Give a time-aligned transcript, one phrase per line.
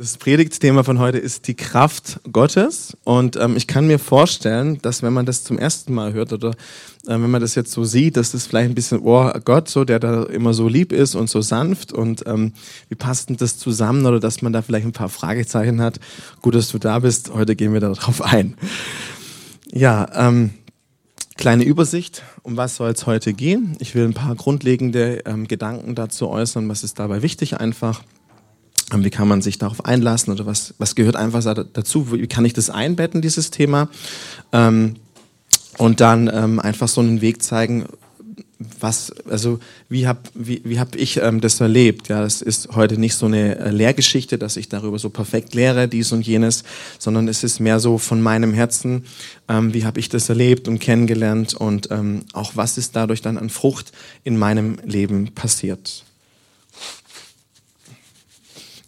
[0.00, 2.96] Das Predigtthema von heute ist die Kraft Gottes.
[3.02, 6.50] Und ähm, ich kann mir vorstellen, dass wenn man das zum ersten Mal hört oder
[6.50, 6.54] äh,
[7.08, 9.98] wenn man das jetzt so sieht, dass das vielleicht ein bisschen, oh Gott, so der
[9.98, 12.52] da immer so lieb ist und so sanft und ähm,
[12.88, 15.98] wie passt denn das zusammen oder dass man da vielleicht ein paar Fragezeichen hat.
[16.42, 17.34] Gut, dass du da bist.
[17.34, 18.56] Heute gehen wir darauf ein.
[19.72, 20.50] Ja, ähm,
[21.36, 23.76] kleine Übersicht, um was soll es heute gehen.
[23.80, 28.04] Ich will ein paar grundlegende ähm, Gedanken dazu äußern, was ist dabei wichtig einfach.
[28.94, 31.42] Wie kann man sich darauf einlassen oder was, was gehört einfach
[31.72, 32.12] dazu?
[32.12, 33.88] Wie kann ich das einbetten, dieses Thema?
[34.52, 34.96] Ähm,
[35.76, 37.86] und dann ähm, einfach so einen Weg zeigen,
[38.80, 42.08] was, also wie habe wie, wie hab ich ähm, das erlebt?
[42.08, 45.86] Ja, das ist heute nicht so eine äh, Lehrgeschichte, dass ich darüber so perfekt lehre,
[45.86, 46.64] dies und jenes,
[46.98, 49.04] sondern es ist mehr so von meinem Herzen,
[49.48, 53.38] ähm, wie habe ich das erlebt und kennengelernt und ähm, auch was ist dadurch dann
[53.38, 53.92] an Frucht
[54.24, 56.04] in meinem Leben passiert.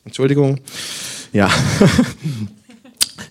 [0.04, 0.59] Entschuldigung.
[1.32, 1.50] Ja.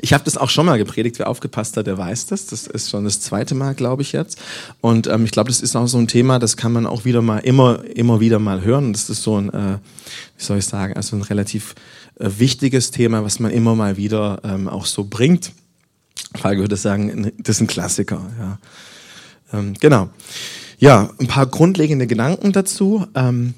[0.02, 1.20] Ich habe das auch schon mal gepredigt.
[1.20, 2.46] Wer aufgepasst hat, der weiß das.
[2.46, 4.40] Das ist schon das zweite Mal, glaube ich jetzt.
[4.82, 7.22] Und ähm, ich glaube, das ist auch so ein Thema, das kann man auch wieder
[7.22, 8.94] mal immer, immer wieder mal hören.
[8.94, 9.78] Das ist so ein, äh,
[10.38, 11.76] wie soll ich sagen, also ein relativ
[12.20, 15.52] äh, wichtiges Thema, was man immer mal wieder ähm, auch so bringt.
[16.36, 18.22] Falk würde sagen, das ist ein Klassiker.
[18.40, 18.60] Ja.
[19.52, 20.10] Ähm, genau.
[20.78, 23.06] Ja, ein paar grundlegende Gedanken dazu.
[23.16, 23.54] Ähm,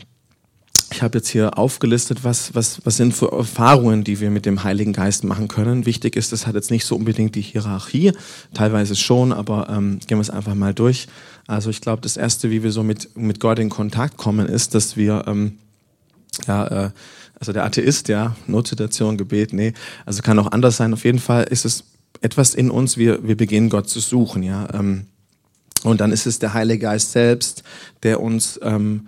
[0.92, 4.64] ich habe jetzt hier aufgelistet, was, was, was sind für Erfahrungen, die wir mit dem
[4.64, 5.86] Heiligen Geist machen können.
[5.86, 8.11] Wichtig ist, das hat jetzt nicht so unbedingt die Hierarchie,
[8.53, 11.08] teilweise schon, aber ähm, gehen wir es einfach mal durch.
[11.48, 14.75] Also ich glaube, das Erste, wie wir so mit, mit Gott in Kontakt kommen, ist,
[14.75, 15.58] dass wir, ähm,
[16.45, 16.89] ja, äh,
[17.39, 19.73] also der Atheist, ja, Notsituation, Gebet, nee,
[20.05, 20.94] also kann auch anders sein.
[20.94, 21.86] Auf jeden Fall ist es
[22.20, 24.67] etwas in uns, wir, wir beginnen Gott zu suchen, ja.
[24.73, 25.05] Ähm,
[25.83, 27.64] und dann ist es der Heilige Geist selbst,
[28.03, 28.59] der uns...
[28.61, 29.08] Ähm,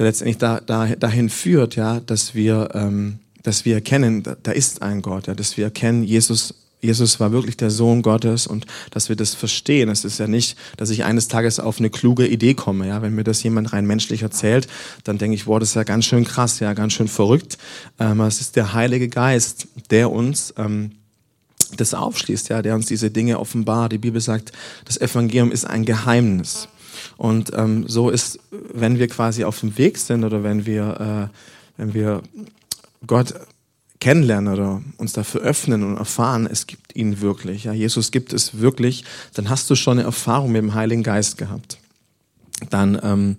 [0.00, 4.82] der letztendlich da, da, dahin führt, ja, dass wir, ähm, dass wir erkennen, da, ist
[4.82, 9.10] ein Gott, ja, dass wir erkennen, Jesus Jesus war wirklich der Sohn Gottes und dass
[9.10, 9.90] wir das verstehen.
[9.90, 12.88] Es ist ja nicht, dass ich eines Tages auf eine kluge Idee komme.
[12.88, 14.66] Ja, wenn mir das jemand rein menschlich erzählt,
[15.04, 17.58] dann denke ich, wow, das ist ja ganz schön krass, ja, ganz schön verrückt.
[17.98, 20.92] Ähm, es ist der Heilige Geist, der uns ähm,
[21.76, 23.92] das aufschließt, ja, der uns diese Dinge offenbart.
[23.92, 24.52] Die Bibel sagt,
[24.86, 26.68] das Evangelium ist ein Geheimnis.
[27.20, 31.36] Und ähm, so ist, wenn wir quasi auf dem Weg sind oder wenn wir, äh,
[31.76, 32.22] wenn wir
[33.06, 33.34] Gott
[34.00, 37.64] kennenlernen oder uns dafür öffnen und erfahren, es gibt ihn wirklich.
[37.64, 39.04] Ja, Jesus gibt es wirklich,
[39.34, 41.76] dann hast du schon eine Erfahrung mit dem Heiligen Geist gehabt.
[42.70, 43.36] Dann ähm,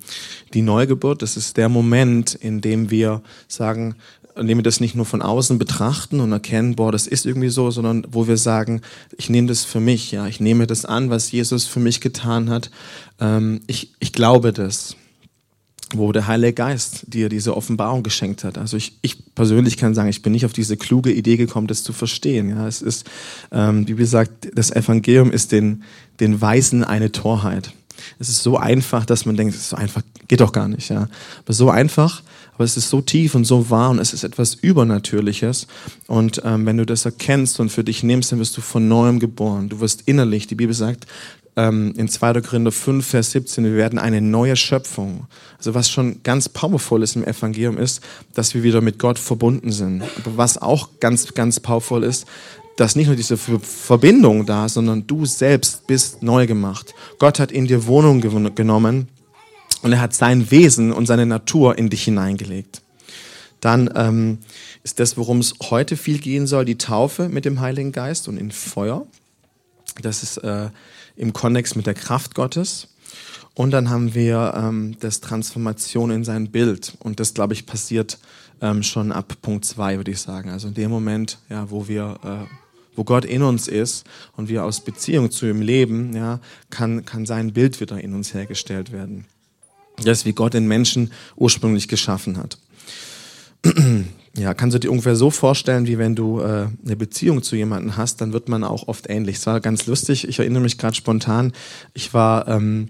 [0.54, 3.96] die Neugeburt, das ist der Moment, in dem wir sagen,
[4.36, 7.72] indem wir das nicht nur von außen betrachten und erkennen, boah, das ist irgendwie so,
[7.72, 8.82] sondern wo wir sagen,
[9.18, 12.50] ich nehme das für mich, ja, ich nehme das an, was Jesus für mich getan
[12.50, 12.72] hat.
[13.20, 14.96] Ähm, ich, ich glaube das,
[15.94, 18.58] wo der Heilige Geist dir diese Offenbarung geschenkt hat.
[18.58, 21.84] Also ich, ich persönlich kann sagen, ich bin nicht auf diese kluge Idee gekommen, das
[21.84, 22.50] zu verstehen.
[22.50, 23.06] Ja, es ist,
[23.52, 25.84] ähm, wie gesagt, das Evangelium ist den,
[26.20, 27.74] den Weisen eine Torheit.
[28.20, 30.90] Es ist so einfach, dass man denkt, es ist so einfach, geht doch gar nicht.
[30.90, 31.08] Ja.
[31.44, 32.24] Aber so einfach,
[32.62, 35.66] aber es ist so tief und so wahr und es ist etwas Übernatürliches.
[36.06, 39.18] Und ähm, wenn du das erkennst und für dich nimmst, dann wirst du von neuem
[39.18, 39.68] geboren.
[39.68, 41.08] Du wirst innerlich, die Bibel sagt
[41.56, 42.40] ähm, in 2.
[42.42, 45.26] Korinther 5, Vers 17, wir werden eine neue Schöpfung.
[45.58, 48.02] Also was schon ganz powerful ist im Evangelium ist,
[48.36, 50.04] dass wir wieder mit Gott verbunden sind.
[50.18, 52.28] Aber was auch ganz, ganz powerful ist,
[52.78, 56.94] dass nicht nur diese Verbindung da, sondern du selbst bist neu gemacht.
[57.18, 58.22] Gott hat in dir Wohnung
[58.54, 59.08] genommen
[59.82, 62.82] und er hat sein Wesen und seine Natur in dich hineingelegt.
[63.60, 64.40] Dann ähm,
[64.84, 68.38] ist das, worum es heute viel gehen soll, die Taufe mit dem Heiligen Geist und
[68.38, 69.06] in Feuer.
[70.02, 70.70] Das ist äh,
[71.16, 72.88] im Konnex mit der Kraft Gottes.
[73.54, 76.94] Und dann haben wir ähm, das Transformation in sein Bild.
[77.00, 78.18] Und das, glaube ich, passiert
[78.62, 80.50] ähm, schon ab Punkt 2, würde ich sagen.
[80.50, 82.56] Also in dem Moment, ja, wo wir äh,
[82.96, 84.06] wo Gott in uns ist
[84.36, 86.40] und wir aus Beziehung zu ihm leben, ja,
[86.70, 89.26] kann, kann sein Bild wieder in uns hergestellt werden.
[89.98, 92.58] Das ist, wie Gott den Menschen ursprünglich geschaffen hat.
[94.38, 97.98] Ja, kannst du dir ungefähr so vorstellen, wie wenn du äh, eine Beziehung zu jemandem
[97.98, 99.36] hast, dann wird man auch oft ähnlich.
[99.36, 101.52] Es war ganz lustig, ich erinnere mich gerade spontan,
[101.94, 102.88] ich war ähm,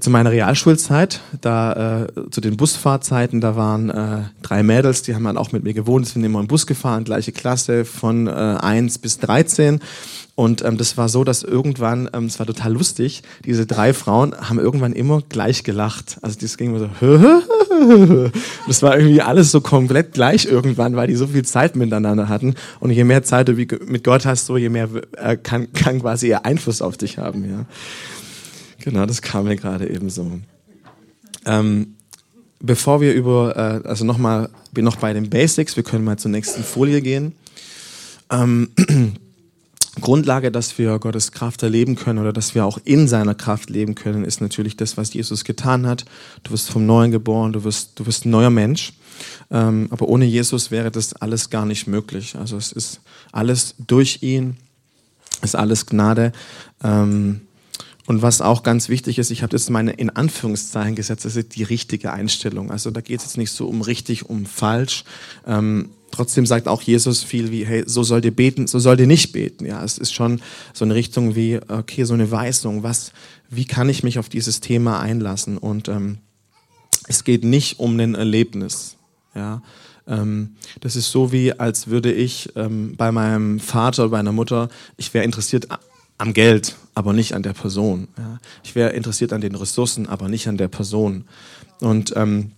[0.00, 5.24] zu meiner Realschulzeit, da äh, zu den Busfahrzeiten, da waren äh, drei Mädels, die haben
[5.24, 8.98] dann auch mit mir gewohnt, sind immer im Bus gefahren, gleiche Klasse von äh, 1
[8.98, 9.80] bis 13.
[10.34, 14.34] Und ähm, das war so, dass irgendwann, ähm, es war total lustig, diese drei Frauen
[14.38, 16.18] haben irgendwann immer gleich gelacht.
[16.20, 18.22] Also das ging immer so,
[18.66, 22.54] das war irgendwie alles so komplett gleich irgendwann, weil die so viel Zeit miteinander hatten.
[22.80, 26.28] Und je mehr Zeit du mit Gott hast, so je mehr äh, kann, kann quasi
[26.28, 27.48] ihr Einfluss auf dich haben.
[27.48, 27.64] Ja.
[28.86, 30.30] Genau, das kam mir gerade eben so.
[31.44, 31.96] Ähm,
[32.60, 36.30] bevor wir über, äh, also nochmal, bin noch bei den Basics, wir können mal zur
[36.30, 37.32] nächsten Folie gehen.
[38.30, 38.70] Ähm,
[40.00, 43.96] Grundlage, dass wir Gottes Kraft erleben können oder dass wir auch in seiner Kraft leben
[43.96, 46.04] können, ist natürlich das, was Jesus getan hat.
[46.44, 48.92] Du wirst vom Neuen geboren, du wirst, du wirst ein neuer Mensch.
[49.50, 52.36] Ähm, aber ohne Jesus wäre das alles gar nicht möglich.
[52.36, 53.00] Also es ist
[53.32, 54.58] alles durch ihn,
[55.42, 56.30] ist alles Gnade.
[56.84, 57.40] Ähm,
[58.06, 61.56] und was auch ganz wichtig ist, ich habe das meine in Anführungszeichen gesetzt, das ist
[61.56, 62.70] die richtige Einstellung.
[62.70, 65.04] Also da geht es jetzt nicht so um richtig, um falsch.
[65.44, 69.08] Ähm, trotzdem sagt auch Jesus viel wie, hey, so sollt ihr beten, so sollt ihr
[69.08, 69.66] nicht beten.
[69.66, 70.40] Ja, es ist schon
[70.72, 73.12] so eine Richtung wie, okay, so eine Weisung, was,
[73.50, 75.58] wie kann ich mich auf dieses Thema einlassen?
[75.58, 76.18] Und ähm,
[77.08, 78.96] es geht nicht um ein Erlebnis.
[79.34, 79.62] Ja,
[80.06, 84.68] ähm, das ist so wie, als würde ich ähm, bei meinem Vater oder meiner Mutter,
[84.96, 85.66] ich wäre interessiert
[86.18, 88.08] am Geld, aber nicht an der Person.
[88.18, 88.38] Ja.
[88.64, 91.24] Ich wäre interessiert an den Ressourcen, aber nicht an der Person.
[91.80, 92.52] Und ähm,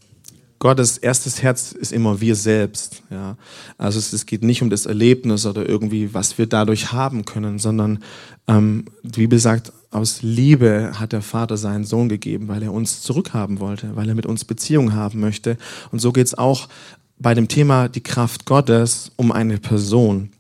[0.61, 3.03] Gottes erstes Herz ist immer wir selbst.
[3.11, 3.37] Ja.
[3.77, 7.59] Also es, es, geht nicht um das Erlebnis oder irgendwie, was wir dadurch haben können,
[7.59, 8.01] sondern
[8.49, 13.03] ähm, die Bibel sagt, aus Liebe hat der Vater seinen Sohn gegeben, weil er uns
[13.03, 15.57] zurückhaben wollte, weil er mit uns Beziehung haben möchte.
[15.93, 16.69] Und so geht es auch
[17.19, 20.31] bei dem Thema die Kraft Gottes um eine Person.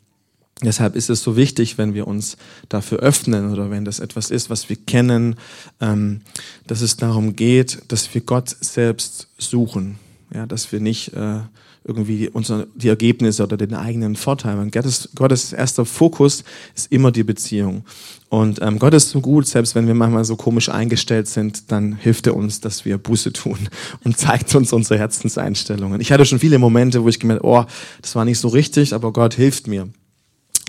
[0.63, 2.37] Deshalb ist es so wichtig, wenn wir uns
[2.69, 5.37] dafür öffnen oder wenn das etwas ist, was wir kennen,
[5.81, 6.23] ähm,
[6.67, 9.99] dass es darum geht, dass wir Gott selbst suchen.
[10.35, 11.41] Ja, dass wir nicht äh,
[11.85, 14.59] irgendwie unsere, die Ergebnisse oder den eigenen Vorteil.
[14.59, 16.45] Und Gottes, Gottes erster Fokus
[16.75, 17.85] ist immer die Beziehung.
[18.29, 21.95] Und ähm, Gott ist so gut, selbst wenn wir manchmal so komisch eingestellt sind, dann
[21.95, 23.71] hilft er uns, dass wir Buße tun
[24.05, 26.01] und zeigt uns unsere Herzenseinstellungen.
[26.01, 27.65] Ich hatte schon viele Momente, wo ich gemerkt, oh,
[28.03, 29.89] das war nicht so richtig, aber Gott hilft mir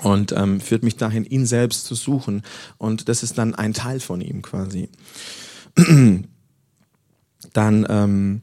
[0.04, 2.44] und ähm, führt mich dahin, ihn selbst zu suchen.
[2.78, 4.90] Und das ist dann ein Teil von ihm quasi.
[7.54, 8.42] dann ähm,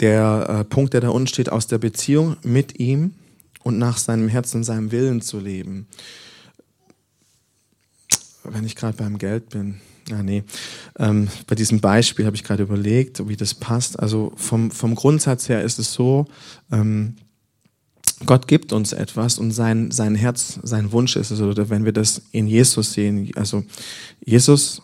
[0.00, 3.14] der äh, Punkt, der da unten steht, aus der Beziehung mit ihm
[3.62, 5.86] und nach seinem Herzen und seinem Willen zu leben.
[8.44, 9.80] Wenn ich gerade beim Geld bin.
[10.12, 10.44] Ah, nee.
[10.98, 13.98] Ähm, bei diesem Beispiel habe ich gerade überlegt, wie das passt.
[13.98, 16.26] Also vom, vom Grundsatz her ist es so,
[16.70, 17.16] ähm,
[18.24, 21.92] Gott gibt uns etwas und sein, sein Herz, sein Wunsch ist es, oder wenn wir
[21.92, 23.64] das in Jesus sehen, also
[24.24, 24.80] Jesus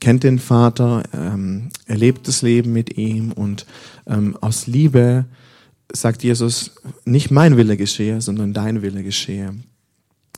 [0.00, 3.64] kennt den Vater, ähm, erlebt das Leben mit ihm und
[4.06, 5.24] ähm, aus Liebe
[5.92, 6.72] sagt Jesus,
[7.06, 9.54] nicht mein Wille geschehe, sondern dein Wille geschehe.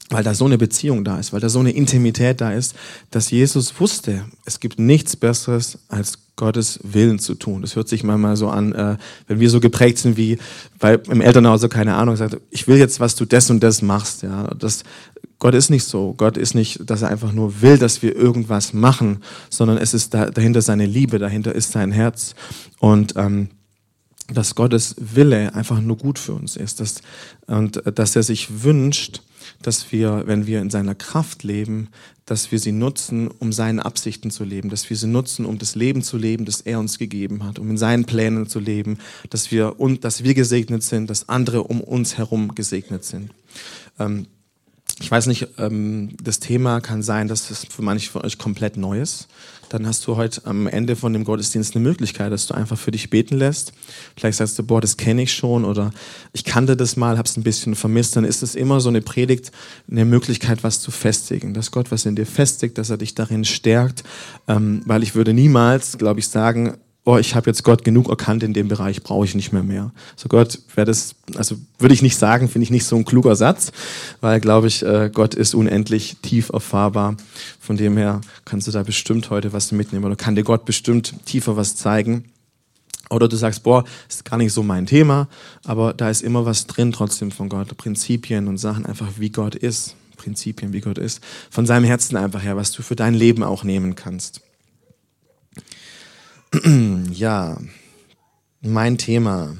[0.09, 2.75] Weil da so eine Beziehung da ist, weil da so eine Intimität da ist,
[3.11, 7.61] dass Jesus wusste, es gibt nichts Besseres als Gottes Willen zu tun.
[7.61, 8.97] Das hört sich manchmal so an, äh,
[9.27, 10.39] wenn wir so geprägt sind wie,
[10.79, 13.83] weil im Elternhaus so keine Ahnung sagt, ich will jetzt, was du das und das
[13.83, 14.23] machst.
[14.23, 14.83] Ja, das
[15.39, 16.15] Gott ist nicht so.
[16.17, 20.15] Gott ist nicht, dass er einfach nur will, dass wir irgendwas machen, sondern es ist
[20.15, 22.35] da, dahinter seine Liebe, dahinter ist sein Herz
[22.79, 23.51] und ähm,
[24.33, 27.03] dass Gottes Wille einfach nur gut für uns ist, dass,
[27.47, 29.21] und äh, dass er sich wünscht,
[29.63, 31.89] dass wir, wenn wir in seiner Kraft leben,
[32.27, 35.75] dass wir sie nutzen, um seine Absichten zu leben, dass wir sie nutzen, um das
[35.75, 38.99] Leben zu leben, das er uns gegeben hat, um in seinen Plänen zu leben,
[39.31, 43.31] dass wir, und, dass wir gesegnet sind, dass andere um uns herum gesegnet sind.
[43.99, 44.27] Ähm,
[45.01, 48.77] ich weiß nicht, ähm, das Thema kann sein, dass es für manche von euch komplett
[48.77, 49.29] neu ist.
[49.71, 52.91] Dann hast du heute am Ende von dem Gottesdienst eine Möglichkeit, dass du einfach für
[52.91, 53.73] dich beten lässt.
[54.17, 55.93] Vielleicht sagst du, boah, das kenne ich schon oder
[56.33, 58.17] ich kannte das mal, habe es ein bisschen vermisst.
[58.17, 59.53] Dann ist es immer so eine Predigt,
[59.91, 61.55] eine Möglichkeit, was zu festigen.
[61.55, 64.03] Dass Gott was in dir festigt, dass er dich darin stärkt.
[64.49, 68.43] Ähm, weil ich würde niemals, glaube ich, sagen, oh, ich habe jetzt Gott genug erkannt
[68.43, 69.93] in dem Bereich, brauche ich nicht mehr mehr.
[70.17, 73.37] So Gott, wäre das, also würde ich nicht sagen, finde ich nicht so ein kluger
[73.37, 73.73] Satz,
[74.21, 77.17] weil glaube ich, äh, Gott ist unendlich tief erfahrbar.
[77.59, 81.15] Von dem her kannst du da bestimmt heute was mitnehmen oder kann dir Gott bestimmt
[81.25, 82.25] tiefer was zeigen.
[83.09, 85.29] Oder du sagst, boah, ist gar nicht so mein Thema,
[85.65, 89.57] aber da ist immer was drin trotzdem von Gott, Prinzipien und Sachen einfach, wie Gott
[89.57, 89.97] ist.
[90.17, 91.21] Prinzipien, wie Gott ist.
[91.51, 94.43] Von seinem Herzen einfach her, was du für dein Leben auch nehmen kannst.
[97.13, 97.59] Ja,
[98.61, 99.57] mein Thema.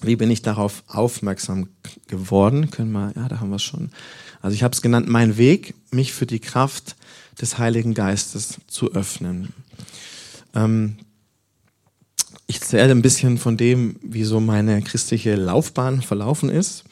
[0.00, 1.68] Wie bin ich darauf aufmerksam
[2.08, 2.70] geworden?
[2.70, 3.90] Können wir, ja, da haben wir es schon.
[4.40, 6.96] Also ich habe es genannt, mein Weg, mich für die Kraft
[7.40, 9.52] des Heiligen Geistes zu öffnen.
[10.54, 10.96] Ähm,
[12.46, 16.84] ich erzähle ein bisschen von dem, wie so meine christliche Laufbahn verlaufen ist.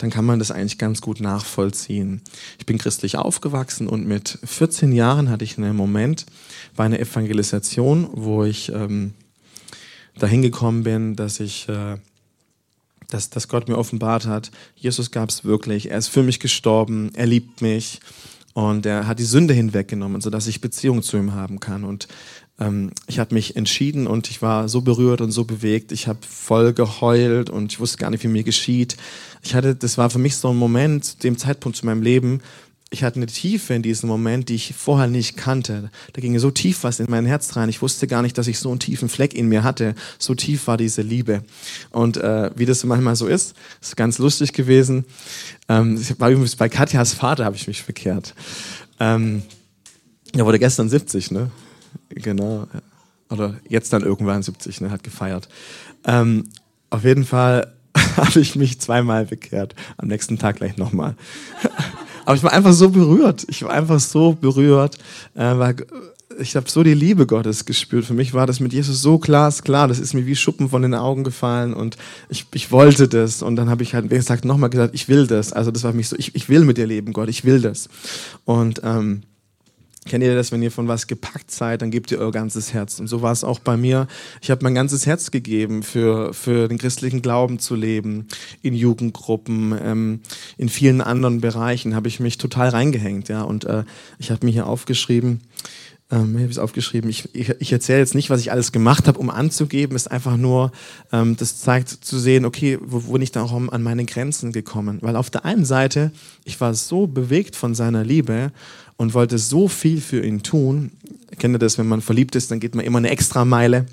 [0.00, 2.22] Dann kann man das eigentlich ganz gut nachvollziehen.
[2.58, 6.24] Ich bin christlich aufgewachsen und mit 14 Jahren hatte ich einen Moment,
[6.74, 9.12] bei einer Evangelisation, wo ich ähm,
[10.18, 11.98] dahin gekommen bin, dass ich, äh,
[13.08, 17.10] dass, dass Gott mir offenbart hat, Jesus gab es wirklich, er ist für mich gestorben,
[17.14, 18.00] er liebt mich
[18.54, 21.84] und er hat die Sünde hinweggenommen, sodass ich Beziehung zu ihm haben kann.
[21.84, 22.08] Und
[22.60, 25.92] ähm, ich habe mich entschieden und ich war so berührt und so bewegt.
[25.92, 28.96] Ich habe voll geheult und ich wusste gar nicht, wie mir geschieht.
[29.42, 32.40] Ich hatte, das war für mich so ein Moment, dem Zeitpunkt zu meinem Leben,
[32.92, 35.90] ich hatte eine Tiefe in diesem Moment, die ich vorher nicht kannte.
[36.12, 37.68] Da ging so tief was in mein Herz rein.
[37.68, 39.94] Ich wusste gar nicht, dass ich so einen tiefen Fleck in mir hatte.
[40.18, 41.44] So tief war diese Liebe.
[41.90, 45.04] Und äh, wie das manchmal so ist, ist ganz lustig gewesen.
[45.68, 48.34] Ähm, war übrigens bei Katjas Vater, habe ich mich verkehrt.
[48.98, 49.42] Ähm,
[50.32, 51.52] er wurde gestern 70, ne?
[52.08, 52.66] Genau.
[53.30, 54.90] Oder jetzt dann irgendwann 70, ne?
[54.90, 55.48] Hat gefeiert.
[56.04, 56.48] Ähm,
[56.90, 57.72] auf jeden Fall
[58.16, 59.74] habe ich mich zweimal bekehrt.
[59.96, 61.14] Am nächsten Tag gleich nochmal.
[62.24, 63.46] Aber ich war einfach so berührt.
[63.48, 64.98] Ich war einfach so berührt,
[65.34, 65.76] äh, weil
[66.38, 68.04] ich habe so die Liebe Gottes gespürt.
[68.04, 69.88] Für mich war das mit Jesus so glasklar.
[69.88, 71.96] Das ist mir wie Schuppen von den Augen gefallen und
[72.28, 73.42] ich, ich wollte das.
[73.42, 75.52] Und dann habe ich halt, wie gesagt, nochmal gesagt, ich will das.
[75.52, 77.60] Also das war für mich so, ich, ich will mit dir leben, Gott, ich will
[77.60, 77.88] das.
[78.44, 79.22] Und ähm,
[80.06, 82.98] Kennt ihr das, wenn ihr von was gepackt seid, dann gebt ihr euer ganzes Herz.
[83.00, 84.08] Und so war es auch bei mir.
[84.40, 88.26] Ich habe mein ganzes Herz gegeben, für, für den christlichen Glauben zu leben,
[88.62, 90.20] in Jugendgruppen, ähm,
[90.56, 93.28] in vielen anderen Bereichen habe ich mich total reingehängt.
[93.28, 93.84] Ja, und äh,
[94.18, 95.42] ich habe mir hier aufgeschrieben,
[96.10, 97.08] ähm, ich habe es aufgeschrieben.
[97.08, 99.96] Ich, ich, ich erzähle jetzt nicht, was ich alles gemacht habe, um anzugeben.
[99.96, 100.72] ist einfach nur,
[101.12, 104.52] ähm, das zeigt zu sehen, okay, wo, wo bin ich dann auch an meine Grenzen
[104.52, 104.98] gekommen?
[105.02, 106.10] Weil auf der einen Seite,
[106.44, 108.52] ich war so bewegt von seiner Liebe
[109.00, 110.90] und wollte so viel für ihn tun.
[111.38, 113.86] Kennt ihr das, wenn man verliebt ist, dann geht man immer eine extra Meile.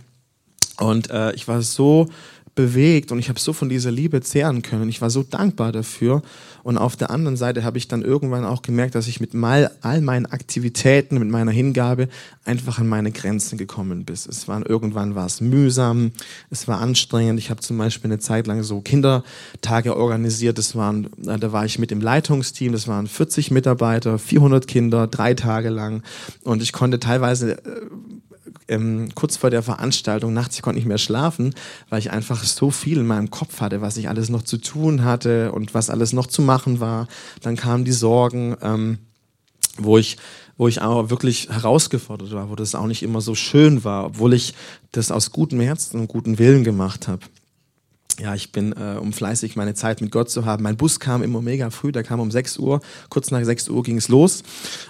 [0.82, 2.10] Und äh, ich war so
[2.58, 4.90] bewegt und ich habe so von dieser Liebe zehren können.
[4.90, 6.22] Ich war so dankbar dafür.
[6.64, 9.72] Und auf der anderen Seite habe ich dann irgendwann auch gemerkt, dass ich mit mal,
[9.80, 12.10] all meinen Aktivitäten, mit meiner Hingabe
[12.44, 14.16] einfach an meine Grenzen gekommen bin.
[14.16, 16.12] Es war, irgendwann war es mühsam,
[16.50, 17.40] es war anstrengend.
[17.40, 20.58] Ich habe zum Beispiel eine Zeit lang so Kindertage organisiert.
[20.58, 22.74] Das waren, äh, da war ich mit im Leitungsteam.
[22.74, 26.04] Das waren 40 Mitarbeiter, 400 Kinder, drei Tage lang.
[26.44, 27.82] Und ich konnte teilweise äh,
[28.68, 31.54] ähm, kurz vor der Veranstaltung nachts, ich konnte nicht mehr schlafen,
[31.90, 35.04] weil ich einfach so viel in meinem Kopf hatte, was ich alles noch zu tun
[35.04, 37.08] hatte und was alles noch zu machen war.
[37.42, 39.00] Dann kamen die Sorgen, ähm,
[39.78, 40.18] wo ich
[40.60, 44.34] wo ich auch wirklich herausgefordert war, wo das auch nicht immer so schön war, obwohl
[44.34, 44.56] ich
[44.92, 47.22] das aus gutem Herzen und gutem Willen gemacht habe
[48.20, 50.64] ja, ich bin, äh, um fleißig meine Zeit mit Gott zu haben.
[50.64, 52.82] Mein Bus kam immer mega früh, der kam um 6 Uhr.
[53.10, 54.44] Kurz nach 6 Uhr ging es los.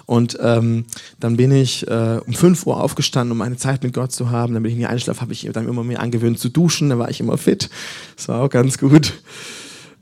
[0.06, 0.86] Und ähm,
[1.20, 4.54] dann bin ich äh, um 5 Uhr aufgestanden, um meine Zeit mit Gott zu haben.
[4.54, 6.88] Dann bin ich in die Einschlaf, habe ich dann immer mehr angewöhnt zu duschen.
[6.88, 7.68] Dann war ich immer fit.
[8.16, 9.12] Das war auch ganz gut.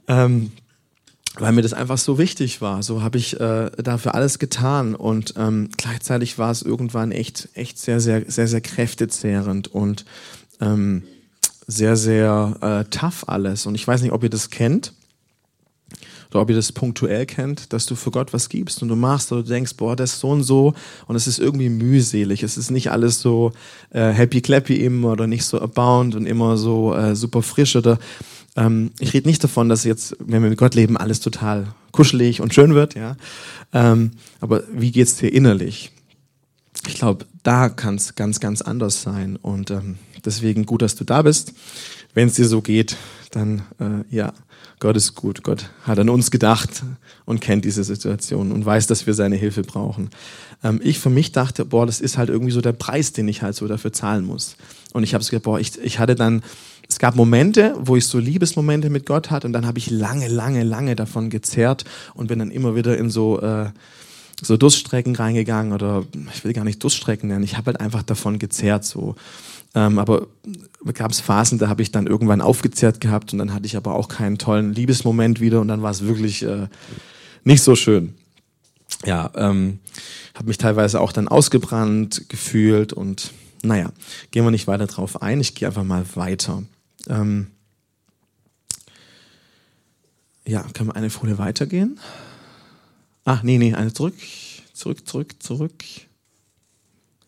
[0.06, 0.52] Ähm,
[1.38, 2.82] weil mir das einfach so wichtig war.
[2.82, 7.78] So habe ich äh, dafür alles getan und ähm, gleichzeitig war es irgendwann echt, echt
[7.78, 10.04] sehr, sehr, sehr, sehr kräftezehrend und
[10.60, 11.02] ähm,
[11.66, 13.66] sehr, sehr äh, tough alles.
[13.66, 14.92] Und ich weiß nicht, ob ihr das kennt
[16.30, 19.32] oder ob ihr das punktuell kennt, dass du für Gott was gibst und du machst
[19.32, 20.74] oder du denkst, boah, das ist so und so
[21.06, 22.42] und es ist irgendwie mühselig.
[22.42, 23.52] Es ist nicht alles so
[23.90, 27.98] äh, happy clappy immer oder nicht so abound und immer so äh, super frisch oder
[28.56, 32.40] ähm, ich rede nicht davon, dass jetzt, wenn wir mit Gott leben, alles total kuschelig
[32.40, 33.16] und schön wird, ja.
[33.72, 35.92] Ähm, aber wie geht's dir innerlich?
[36.88, 41.04] Ich glaube, da kann es ganz, ganz anders sein und ähm, Deswegen gut, dass du
[41.04, 41.54] da bist.
[42.14, 42.96] Wenn es dir so geht,
[43.30, 44.32] dann äh, ja,
[44.78, 45.42] Gott ist gut.
[45.42, 46.82] Gott hat an uns gedacht
[47.24, 50.10] und kennt diese Situation und weiß, dass wir seine Hilfe brauchen.
[50.62, 53.42] Ähm, ich für mich dachte, boah, das ist halt irgendwie so der Preis, den ich
[53.42, 54.56] halt so dafür zahlen muss.
[54.92, 56.42] Und ich habe es gesagt, boah, ich, ich hatte dann,
[56.88, 60.28] es gab Momente, wo ich so Liebesmomente mit Gott hatte und dann habe ich lange,
[60.28, 63.70] lange, lange davon gezerrt und bin dann immer wieder in so äh,
[64.42, 66.04] so Durststrecken reingegangen oder
[66.34, 67.44] ich will gar nicht Durststrecken nennen.
[67.44, 69.16] Ich habe halt einfach davon gezerrt so.
[69.76, 70.26] Ähm, aber
[70.94, 73.94] gab es Phasen, da habe ich dann irgendwann aufgezehrt gehabt und dann hatte ich aber
[73.94, 76.68] auch keinen tollen Liebesmoment wieder und dann war es wirklich äh,
[77.44, 78.14] nicht so schön.
[79.04, 79.80] Ja, ähm,
[80.34, 83.92] habe mich teilweise auch dann ausgebrannt gefühlt und naja,
[84.30, 85.42] gehen wir nicht weiter drauf ein.
[85.42, 86.62] Ich gehe einfach mal weiter.
[87.08, 87.48] Ähm,
[90.46, 92.00] ja, können wir eine Folie weitergehen?
[93.26, 94.14] Ach, nee, nee, eine zurück,
[94.72, 95.84] zurück, zurück, zurück.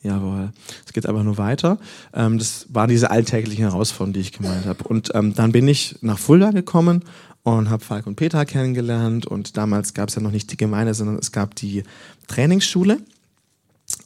[0.03, 0.53] Jawohl.
[0.87, 1.79] Es geht aber nur weiter.
[2.15, 4.85] Ähm, das waren diese alltäglichen Herausforderungen, die ich gemeint habe.
[4.85, 7.05] Und ähm, dann bin ich nach Fulda gekommen
[7.43, 9.27] und habe Falk und Peter kennengelernt.
[9.27, 11.83] Und damals gab es ja noch nicht die Gemeinde, sondern es gab die
[12.29, 12.99] Trainingsschule.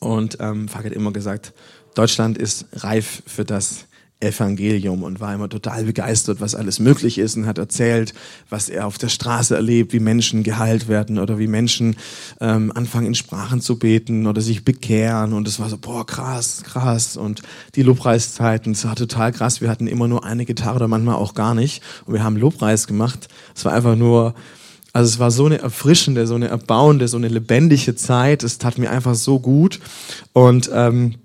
[0.00, 1.52] Und ähm, Falk hat immer gesagt,
[1.94, 3.84] Deutschland ist reif für das,
[4.22, 8.14] Evangelium und war immer total begeistert, was alles möglich ist und hat erzählt,
[8.48, 11.96] was er auf der Straße erlebt, wie Menschen geheilt werden oder wie Menschen
[12.40, 15.32] ähm, anfangen in Sprachen zu beten oder sich bekehren.
[15.32, 17.16] Und es war so, boah, krass, krass.
[17.16, 17.42] Und
[17.74, 21.34] die Lobpreiszeiten, es war total krass, wir hatten immer nur eine Gitarre oder manchmal auch
[21.34, 21.82] gar nicht.
[22.06, 24.34] Und wir haben Lobpreis gemacht, es war einfach nur,
[24.92, 28.78] also es war so eine erfrischende, so eine erbauende, so eine lebendige Zeit, es tat
[28.78, 29.80] mir einfach so gut.
[30.32, 31.16] Und ähm,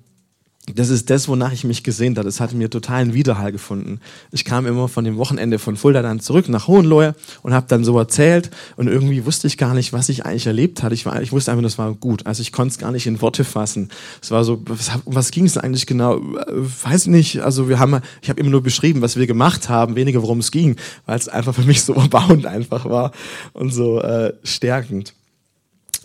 [0.76, 2.28] das ist das, wonach ich mich gesehnt habe.
[2.28, 4.02] Es hat mir totalen Widerhall gefunden.
[4.32, 7.86] Ich kam immer von dem Wochenende von Fulda dann zurück nach Hohenlohe und habe dann
[7.86, 10.94] so erzählt und irgendwie wusste ich gar nicht, was ich eigentlich erlebt hatte.
[10.94, 12.26] Ich, war, ich wusste einfach, das war gut.
[12.26, 13.90] Also ich konnte es gar nicht in Worte fassen.
[14.22, 16.20] Es war so, was, was ging es eigentlich genau?
[16.22, 17.40] Weiß nicht.
[17.42, 20.52] Also wir haben, ich habe immer nur beschrieben, was wir gemacht haben, weniger worum es
[20.52, 23.14] ging, weil es einfach für mich so erbauend einfach war
[23.54, 25.14] und so äh, stärkend.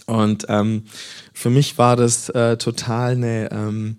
[0.07, 0.85] Und ähm,
[1.33, 3.97] für mich war das äh, total eine ähm,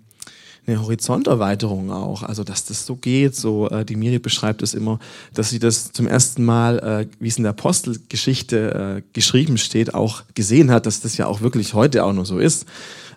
[0.66, 2.22] eine Horizonterweiterung auch.
[2.22, 3.34] Also, dass das so geht.
[3.36, 4.98] So, äh, die Miri beschreibt es immer,
[5.34, 9.94] dass sie das zum ersten Mal, äh, wie es in der Apostelgeschichte äh, geschrieben steht,
[9.94, 12.66] auch gesehen hat, dass das ja auch wirklich heute auch noch so ist.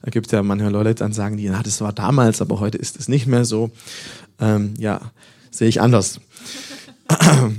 [0.02, 3.00] Da gibt ja manchmal Leute, dann sagen die, ja, das war damals, aber heute ist
[3.00, 3.72] es nicht mehr so.
[4.40, 5.02] Ähm, ja,
[5.52, 6.20] sehe ich anders.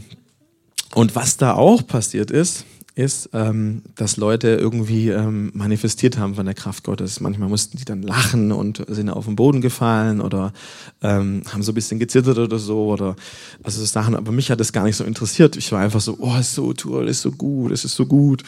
[0.94, 2.64] Und was da auch passiert ist,
[2.98, 7.20] ist, ähm, dass Leute irgendwie ähm, manifestiert haben von der Kraft Gottes.
[7.20, 10.52] Manchmal mussten die dann lachen und sind auf den Boden gefallen oder
[11.00, 13.14] ähm, haben so ein bisschen gezittert oder so oder
[13.62, 14.16] also so Sachen.
[14.16, 15.56] Aber mich hat das gar nicht so interessiert.
[15.56, 18.42] Ich war einfach so, oh, ist so toll, ist so gut, ist so gut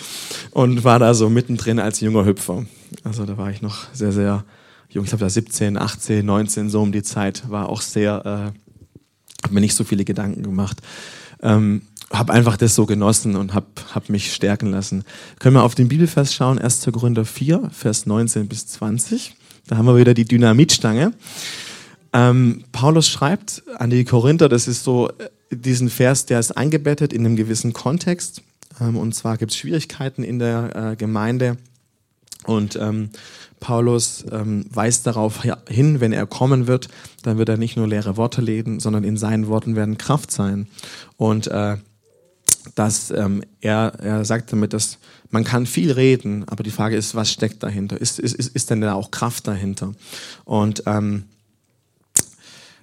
[0.51, 2.67] und war da so mittendrin als junger Hüpfer.
[3.05, 4.45] Also da war ich noch sehr, sehr
[4.89, 5.05] jung.
[5.05, 9.55] Ich glaube, da 17, 18, 19 so um die Zeit war auch sehr, äh, habe
[9.55, 10.83] mir nicht so viele Gedanken gemacht.
[11.41, 15.05] Ähm, habe einfach das so genossen und habe hab mich stärken lassen.
[15.39, 16.89] Können wir auf den Bibelvers schauen, 1.
[16.93, 19.37] Korinther 4, Vers 19 bis 20.
[19.69, 21.13] Da haben wir wieder die Dynamitstange.
[22.13, 27.13] Ähm, Paulus schreibt an die Korinther, das ist so äh, diesen Vers, der ist eingebettet
[27.13, 28.43] in einem gewissen Kontext.
[28.81, 31.57] Ähm, und zwar gibt es Schwierigkeiten in der äh, Gemeinde.
[32.47, 33.11] Und ähm,
[33.61, 36.89] Paulus ähm, weist darauf hin, wenn er kommen wird,
[37.23, 40.67] dann wird er nicht nur leere Worte reden, sondern in seinen Worten werden Kraft sein.
[41.17, 41.77] Und äh,
[42.81, 44.97] dass ähm, er, er sagt damit, dass
[45.29, 48.01] man kann viel reden, aber die Frage ist, was steckt dahinter?
[48.01, 49.93] Ist, ist, ist, ist denn da auch Kraft dahinter?
[50.47, 51.25] Und ähm,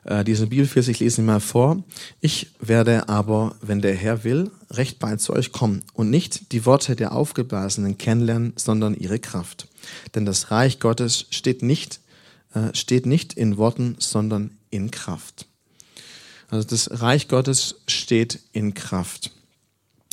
[0.03, 1.83] äh, diesen Bibelvers, ich lese ihn mal vor.
[2.21, 6.67] Ich werde aber, wenn der Herr will, recht bald zu euch kommen und nicht die
[6.67, 9.67] Worte der Aufgeblasenen kennenlernen, sondern ihre Kraft.
[10.13, 12.01] Denn das Reich Gottes steht nicht,
[12.53, 15.47] äh, steht nicht in Worten, sondern in Kraft.
[16.49, 19.31] Also das Reich Gottes steht in Kraft.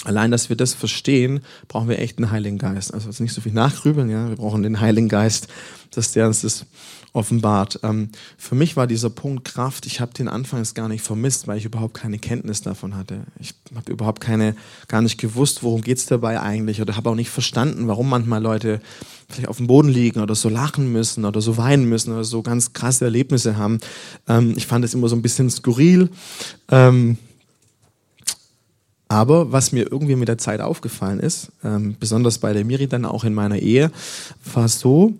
[0.05, 2.93] Allein, dass wir das verstehen, brauchen wir echt einen Heiligen Geist.
[2.93, 4.29] Also jetzt nicht so viel nachgrübeln, ja.
[4.29, 5.49] Wir brauchen den Heiligen Geist,
[5.91, 6.67] dass der uns das
[7.15, 7.79] offenbart.
[7.85, 11.57] Ähm, für mich war dieser Punkt Kraft, ich habe den anfangs gar nicht vermisst, weil
[11.57, 13.21] ich überhaupt keine Kenntnis davon hatte.
[13.39, 14.57] Ich habe überhaupt keine,
[14.89, 18.81] gar nicht gewusst, worum geht's dabei eigentlich oder habe auch nicht verstanden, warum manchmal Leute
[19.29, 22.43] vielleicht auf dem Boden liegen oder so lachen müssen oder so weinen müssen oder so
[22.43, 23.79] ganz krasse Erlebnisse haben.
[24.29, 26.11] Ähm, ich fand es immer so ein bisschen skurril.
[26.69, 27.17] Ähm,
[29.09, 33.05] aber was mir irgendwie mit der Zeit aufgefallen ist, ähm, besonders bei der Miri dann
[33.05, 33.91] auch in meiner Ehe,
[34.53, 35.13] war so,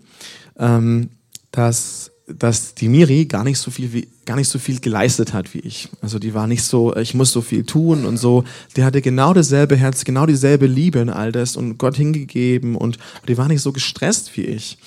[0.57, 1.09] ähm,
[1.51, 5.53] dass dass die Miri gar nicht so viel wie, gar nicht so viel geleistet hat
[5.53, 5.89] wie ich.
[6.01, 8.43] Also die war nicht so, ich muss so viel tun und so.
[8.75, 12.97] Die hatte genau dasselbe Herz, genau dieselbe Liebe in all das und Gott hingegeben und
[13.27, 14.79] die war nicht so gestresst wie ich.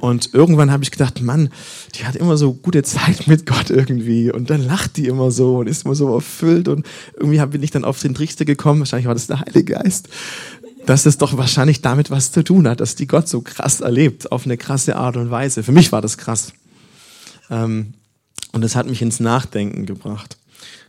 [0.00, 1.50] Und irgendwann habe ich gedacht, Mann,
[1.94, 5.58] die hat immer so gute Zeit mit Gott irgendwie und dann lacht die immer so
[5.58, 6.84] und ist immer so erfüllt und
[7.16, 10.08] irgendwie bin ich dann auf den Trichter gekommen, wahrscheinlich war das der Heilige Geist,
[10.86, 14.32] dass es doch wahrscheinlich damit was zu tun hat, dass die Gott so krass erlebt,
[14.32, 15.62] auf eine krasse Art und Weise.
[15.62, 16.52] Für mich war das krass.
[17.50, 17.94] Ähm,
[18.52, 20.36] und das hat mich ins Nachdenken gebracht.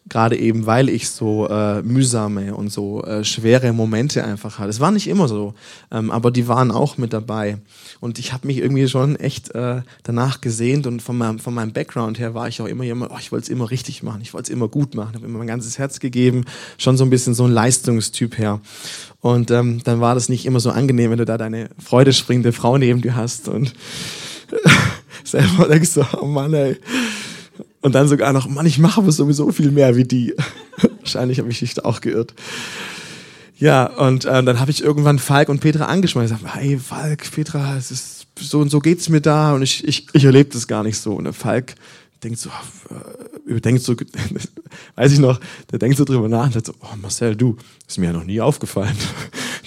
[0.09, 4.69] Gerade eben, weil ich so äh, mühsame und so äh, schwere Momente einfach hatte.
[4.69, 5.53] Es war nicht immer so,
[5.91, 7.59] ähm, aber die waren auch mit dabei.
[7.99, 11.71] Und ich habe mich irgendwie schon echt äh, danach gesehnt und von meinem, von meinem
[11.71, 14.33] Background her war ich auch immer jemand, oh, ich wollte es immer richtig machen, ich
[14.33, 16.45] wollte es immer gut machen, habe immer mein ganzes Herz gegeben,
[16.79, 18.59] schon so ein bisschen so ein Leistungstyp her.
[19.21, 22.79] Und ähm, dann war das nicht immer so angenehm, wenn du da deine freudespringende Frau
[22.79, 23.75] neben dir hast und
[25.23, 26.77] selber denkst so, oh Mann, ey.
[27.81, 30.35] Und dann sogar noch, Mann, ich mache aber sowieso viel mehr wie die.
[30.99, 32.33] Wahrscheinlich habe ich mich da auch geirrt.
[33.57, 36.31] Ja, und äh, dann habe ich irgendwann Falk und Petra angeschmeißt.
[36.31, 39.87] Ich gesagt, hey Falk, Petra, es ist so und so geht's mir da und ich,
[39.87, 41.13] ich, ich erlebe das gar nicht so.
[41.13, 41.75] Und der Falk
[42.23, 42.49] denkt so,
[42.89, 43.95] äh, überdenkt so,
[44.95, 45.39] weiß ich noch,
[45.71, 47.57] der denkt so drüber nach und sagt so, oh Marcel, du,
[47.87, 48.97] ist mir ja noch nie aufgefallen,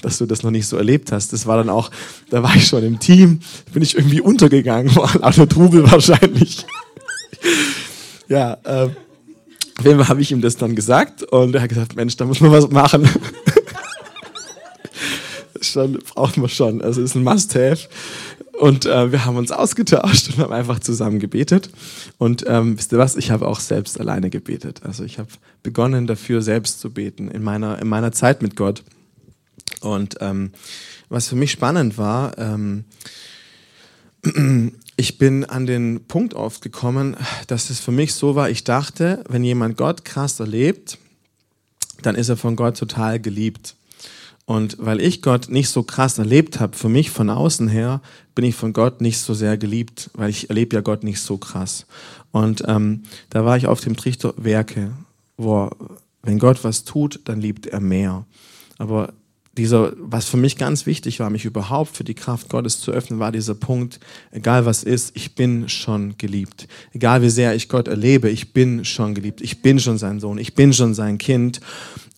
[0.05, 1.33] dass du das noch nicht so erlebt hast.
[1.33, 1.91] Das war dann auch,
[2.31, 3.41] da war ich schon im Team,
[3.73, 6.67] bin ich irgendwie untergegangen, war lauter Trubel wahrscheinlich.
[8.29, 8.91] ja, äh,
[9.79, 12.25] auf jeden Fall habe ich ihm das dann gesagt und er hat gesagt, Mensch, da
[12.25, 13.09] muss man was machen.
[15.61, 16.83] schon, braucht man schon.
[16.83, 17.89] Also ist ein Must-Have.
[18.61, 21.71] Und äh, wir haben uns ausgetauscht und haben einfach zusammen gebetet.
[22.19, 23.17] Und ähm, wisst ihr was?
[23.17, 24.83] Ich habe auch selbst alleine gebetet.
[24.85, 25.29] Also ich habe
[25.65, 28.85] begonnen dafür selbst zu beten in meiner in meiner Zeit mit Gott.
[29.85, 30.53] Und ähm,
[31.09, 32.85] was für mich spannend war, ähm,
[34.97, 37.17] ich bin an den Punkt oft gekommen,
[37.47, 40.99] dass es für mich so war, ich dachte, wenn jemand Gott krass erlebt,
[42.03, 43.77] dann ist er von Gott total geliebt.
[44.47, 48.03] Und weil ich Gott nicht so krass erlebt habe, für mich von außen her,
[48.35, 51.39] bin ich von Gott nicht so sehr geliebt, weil ich erlebe ja Gott nicht so
[51.39, 51.87] krass.
[52.31, 54.93] Und ähm, da war ich auf dem Trichter Werke,
[55.37, 55.71] wo
[56.23, 58.27] wenn Gott was tut, dann liebt er mehr.
[58.79, 59.13] Aber
[59.57, 63.19] dieser, was für mich ganz wichtig war, mich überhaupt für die Kraft Gottes zu öffnen,
[63.19, 66.69] war dieser Punkt, egal was ist, ich bin schon geliebt.
[66.93, 69.41] Egal wie sehr ich Gott erlebe, ich bin schon geliebt.
[69.41, 70.39] Ich bin schon sein Sohn.
[70.39, 71.61] Ich bin schon sein Kind.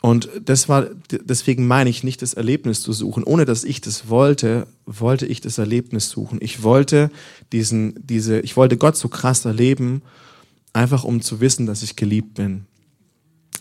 [0.00, 3.24] Und das war, deswegen meine ich nicht das Erlebnis zu suchen.
[3.24, 6.38] Ohne dass ich das wollte, wollte ich das Erlebnis suchen.
[6.40, 7.10] Ich wollte
[7.52, 10.02] diesen, diese, ich wollte Gott so krass erleben,
[10.72, 12.66] einfach um zu wissen, dass ich geliebt bin.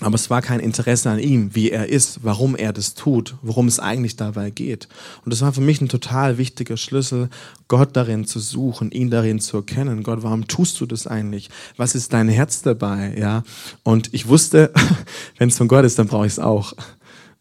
[0.01, 3.67] Aber es war kein Interesse an ihm, wie er ist, warum er das tut, worum
[3.67, 4.89] es eigentlich dabei geht.
[5.23, 7.29] Und das war für mich ein total wichtiger Schlüssel,
[7.69, 10.03] Gott darin zu suchen, ihn darin zu erkennen.
[10.03, 11.49] Gott, warum tust du das eigentlich?
[11.77, 13.15] Was ist dein Herz dabei?
[13.17, 13.43] Ja.
[13.83, 14.73] Und ich wusste,
[15.37, 16.73] wenn es von Gott ist, dann brauche ich es auch.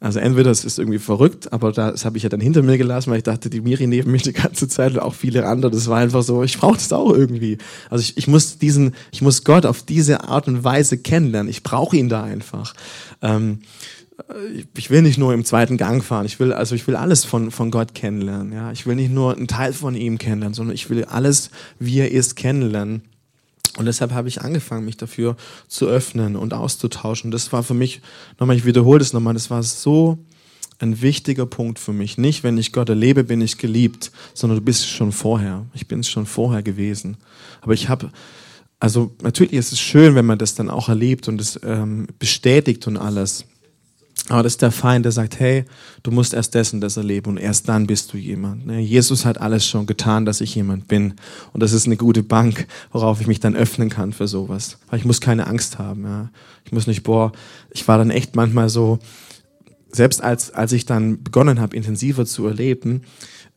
[0.01, 3.11] Also entweder es ist irgendwie verrückt, aber das habe ich ja dann hinter mir gelassen,
[3.11, 5.89] weil ich dachte, die Miri neben mir die ganze Zeit und auch viele andere, das
[5.89, 7.59] war einfach so, ich brauche das auch irgendwie.
[7.89, 11.49] Also ich, ich muss diesen, ich muss Gott auf diese Art und Weise kennenlernen.
[11.49, 12.75] Ich brauche ihn da einfach.
[13.23, 13.61] Ähm,
[14.77, 16.27] ich will nicht nur im zweiten Gang fahren.
[16.27, 18.53] Ich will, also ich will alles von, von Gott kennenlernen.
[18.53, 21.99] Ja, ich will nicht nur einen Teil von ihm kennenlernen, sondern ich will alles, wie
[21.99, 23.03] er ist, kennenlernen.
[23.77, 25.37] Und deshalb habe ich angefangen, mich dafür
[25.69, 27.31] zu öffnen und auszutauschen.
[27.31, 28.03] Das war für mich,
[28.39, 30.19] nochmal, ich wiederhole das nochmal, das war so
[30.79, 32.19] ein wichtiger Punkt für mich.
[32.19, 35.67] Nicht, wenn ich Gott erlebe, bin ich geliebt, sondern du bist schon vorher.
[35.75, 37.17] Ich bin es schon vorher gewesen.
[37.61, 38.11] Aber ich habe,
[38.79, 42.87] also natürlich ist es schön, wenn man das dann auch erlebt und es ähm, bestätigt
[42.87, 43.45] und alles.
[44.31, 45.65] Aber das ist der Feind, der sagt, hey,
[46.03, 48.67] du musst erst dessen das erleben und erst dann bist du jemand.
[48.67, 48.81] Ne?
[48.81, 51.15] Jesus hat alles schon getan, dass ich jemand bin.
[51.53, 54.79] Und das ist eine gute Bank, worauf ich mich dann öffnen kann für sowas.
[54.89, 56.05] Weil ich muss keine Angst haben.
[56.05, 56.31] Ja?
[56.65, 57.33] Ich muss nicht, boah,
[57.71, 58.99] ich war dann echt manchmal so,
[59.93, 63.03] selbst als, als ich dann begonnen habe, intensiver zu erleben,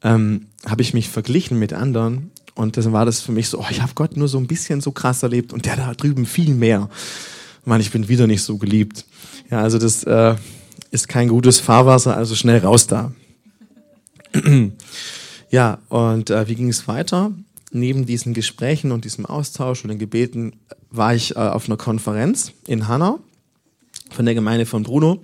[0.03, 2.31] ähm, habe ich mich verglichen mit anderen.
[2.55, 4.81] Und dann war das für mich so, oh, ich habe Gott nur so ein bisschen
[4.81, 6.89] so krass erlebt und der da drüben viel mehr.
[7.67, 9.05] Mann, ich bin wieder nicht so geliebt.
[9.51, 10.35] Ja, also das äh,
[10.91, 13.11] ist kein gutes Fahrwasser, also schnell raus da.
[15.49, 17.31] ja, und äh, wie ging es weiter?
[17.71, 20.53] Neben diesen Gesprächen und diesem Austausch und den Gebeten
[20.89, 23.19] war ich äh, auf einer Konferenz in Hanau
[24.11, 25.21] von der Gemeinde von Bruno.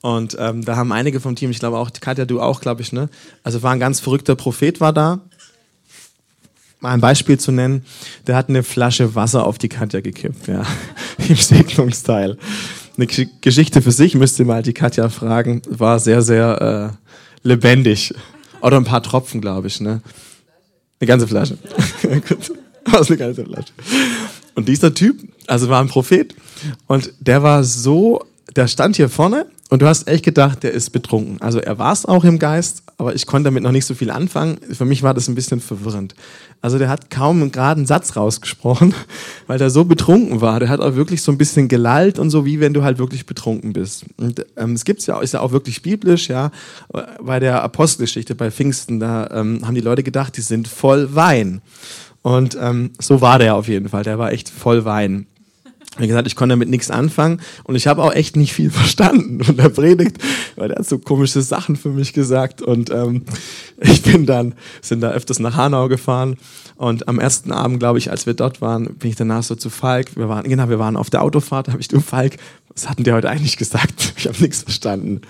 [0.00, 2.92] Und ähm, da haben einige vom Team, ich glaube auch, Katja, du auch, glaube ich,
[2.92, 3.08] ne?
[3.44, 5.20] Also war ein ganz verrückter Prophet war da.
[6.84, 7.84] Mal ein Beispiel zu nennen,
[8.26, 10.64] der hat eine Flasche Wasser auf die Katja gekippt, ja,
[11.28, 12.38] im Segnungsteil
[12.96, 15.62] eine Geschichte für sich, müsst ihr mal die Katja fragen.
[15.68, 18.14] War sehr, sehr äh, lebendig.
[18.60, 19.80] Oder ein paar Tropfen, glaube ich.
[19.80, 20.00] Ne?
[21.00, 21.58] Eine ganze Flasche.
[22.92, 23.72] Aus eine ganze Flasche.
[24.54, 25.16] Und dieser Typ,
[25.46, 26.34] also war ein Prophet,
[26.86, 30.90] und der war so, der stand hier vorne und du hast echt gedacht, der ist
[30.90, 31.40] betrunken.
[31.40, 34.12] Also er war es auch im Geist, aber ich konnte damit noch nicht so viel
[34.12, 34.58] anfangen.
[34.70, 36.14] Für mich war das ein bisschen verwirrend.
[36.60, 38.94] Also der hat kaum einen geraden Satz rausgesprochen,
[39.48, 40.60] weil der so betrunken war.
[40.60, 43.26] Der hat auch wirklich so ein bisschen gelallt und so, wie wenn du halt wirklich
[43.26, 44.04] betrunken bist.
[44.16, 46.52] Und ähm, es gibt's ja, ist ja auch wirklich biblisch, ja.
[47.20, 51.62] Bei der Apostelgeschichte, bei Pfingsten, da ähm, haben die Leute gedacht, die sind voll Wein.
[52.22, 54.04] Und ähm, so war der auf jeden Fall.
[54.04, 55.26] Der war echt voll Wein.
[55.96, 59.44] Wie gesagt, ich konnte damit nichts anfangen und ich habe auch echt nicht viel verstanden
[59.44, 60.18] von der Predigt,
[60.56, 63.22] weil der hat so komische Sachen für mich gesagt und ähm,
[63.80, 66.36] ich bin dann, sind da öfters nach Hanau gefahren
[66.76, 69.70] und am ersten Abend, glaube ich, als wir dort waren, bin ich danach so zu
[69.70, 72.36] Falk, wir waren, genau, wir waren auf der Autofahrt, da habe ich du, Falk,
[72.72, 74.14] was hatten der heute eigentlich gesagt?
[74.24, 75.20] Ich habe nichts verstanden.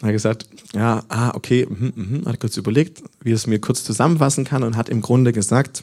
[0.00, 3.58] Er hat gesagt, ja, ah, okay, mhm, mhm, hat kurz überlegt, wie er es mir
[3.58, 5.82] kurz zusammenfassen kann und hat im Grunde gesagt,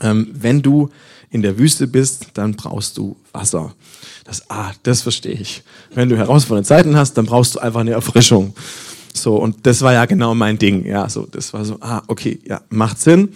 [0.00, 0.90] ähm, wenn du
[1.32, 3.74] in der Wüste bist, dann brauchst du Wasser.
[4.24, 5.62] Das, ah, das verstehe ich.
[5.94, 8.54] Wenn du herausfordernde Zeiten hast, dann brauchst du einfach eine Erfrischung.
[9.14, 10.86] So, und das war ja genau mein Ding.
[10.86, 13.30] Ja, so, das war so, ah, okay, ja, macht Sinn.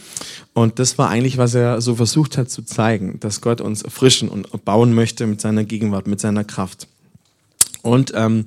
[0.53, 4.29] Und das war eigentlich, was er so versucht hat zu zeigen, dass Gott uns erfrischen
[4.29, 6.89] und bauen möchte mit seiner Gegenwart, mit seiner Kraft.
[7.83, 8.45] Und ähm,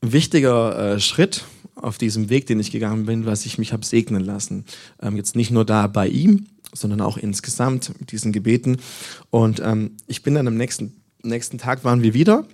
[0.00, 4.24] wichtiger äh, Schritt auf diesem Weg, den ich gegangen bin, was ich mich habe segnen
[4.24, 4.64] lassen.
[5.02, 8.78] Ähm, jetzt nicht nur da bei ihm, sondern auch insgesamt mit diesen Gebeten.
[9.30, 12.44] Und ähm, ich bin dann am nächsten, nächsten Tag waren wir wieder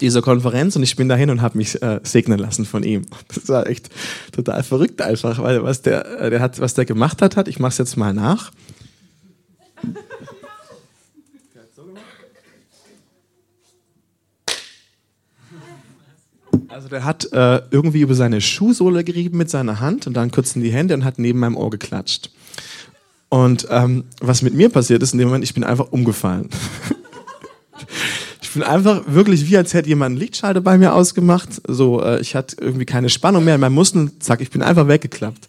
[0.00, 3.06] dieser Konferenz und ich bin dahin und habe mich äh, segnen lassen von ihm.
[3.34, 3.88] Das war echt
[4.32, 7.58] total verrückt einfach, weil was der, äh, der hat, was der gemacht hat, hat, ich
[7.58, 8.50] mache es jetzt mal nach.
[16.68, 20.54] Also der hat äh, irgendwie über seine Schuhsohle gerieben mit seiner Hand und dann kurz
[20.54, 22.30] in die Hände und hat neben meinem Ohr geklatscht.
[23.28, 26.48] Und ähm, was mit mir passiert ist in dem Moment, ich bin einfach umgefallen.
[28.42, 31.60] ich bin einfach wirklich wie als hätte jemand einen Lichtschalter bei mir ausgemacht.
[31.66, 34.12] So, äh, ich hatte irgendwie keine Spannung mehr in meinem Muskeln.
[34.20, 35.46] Zack, ich bin einfach weggeklappt.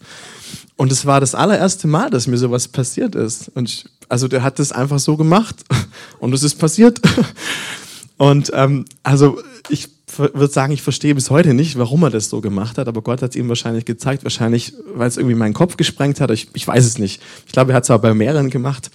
[0.76, 3.50] Und es war das allererste Mal, dass mir sowas passiert ist.
[3.54, 5.56] Und ich, also der hat das einfach so gemacht
[6.18, 7.00] und es ist passiert.
[8.16, 9.40] Und ähm, also
[9.70, 13.02] ich würde sagen, ich verstehe bis heute nicht, warum er das so gemacht hat, aber
[13.02, 16.30] Gott hat es ihm wahrscheinlich gezeigt, wahrscheinlich, weil es irgendwie meinen Kopf gesprengt hat.
[16.30, 17.22] Ich, ich weiß es nicht.
[17.46, 18.90] Ich glaube, er hat es aber bei mehreren gemacht.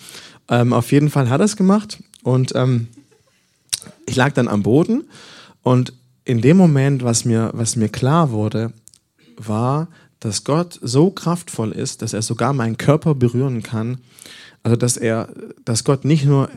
[0.50, 2.88] Ähm, auf jeden Fall hat er es gemacht und ähm,
[4.06, 5.06] ich lag dann am Boden
[5.64, 5.94] und
[6.26, 8.74] in dem Moment, was mir, was mir klar wurde,
[9.38, 9.88] war,
[10.20, 14.00] dass Gott so kraftvoll ist, dass er sogar meinen Körper berühren kann.
[14.64, 15.30] Also, dass er,
[15.64, 16.50] dass Gott nicht nur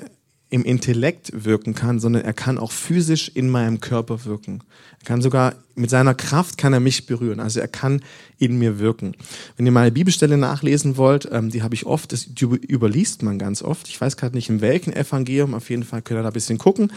[0.50, 4.62] im Intellekt wirken kann, sondern er kann auch physisch in meinem Körper wirken.
[5.00, 7.38] Er kann sogar mit seiner Kraft kann er mich berühren.
[7.38, 8.02] Also er kann
[8.38, 9.14] in mir wirken.
[9.56, 13.62] Wenn ihr meine Bibelstelle nachlesen wollt, ähm, die habe ich oft, das überliest man ganz
[13.62, 13.88] oft.
[13.88, 15.54] Ich weiß gerade nicht in welchem Evangelium.
[15.54, 16.92] Auf jeden Fall könnt ihr da ein bisschen gucken.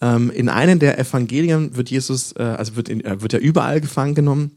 [0.00, 3.80] Ähm, in einem der Evangelien wird Jesus, äh, also wird, in, äh, wird er überall
[3.80, 4.50] gefangen genommen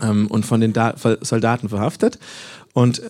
[0.00, 2.18] ähm, und von den da Soldaten verhaftet.
[2.72, 3.02] Und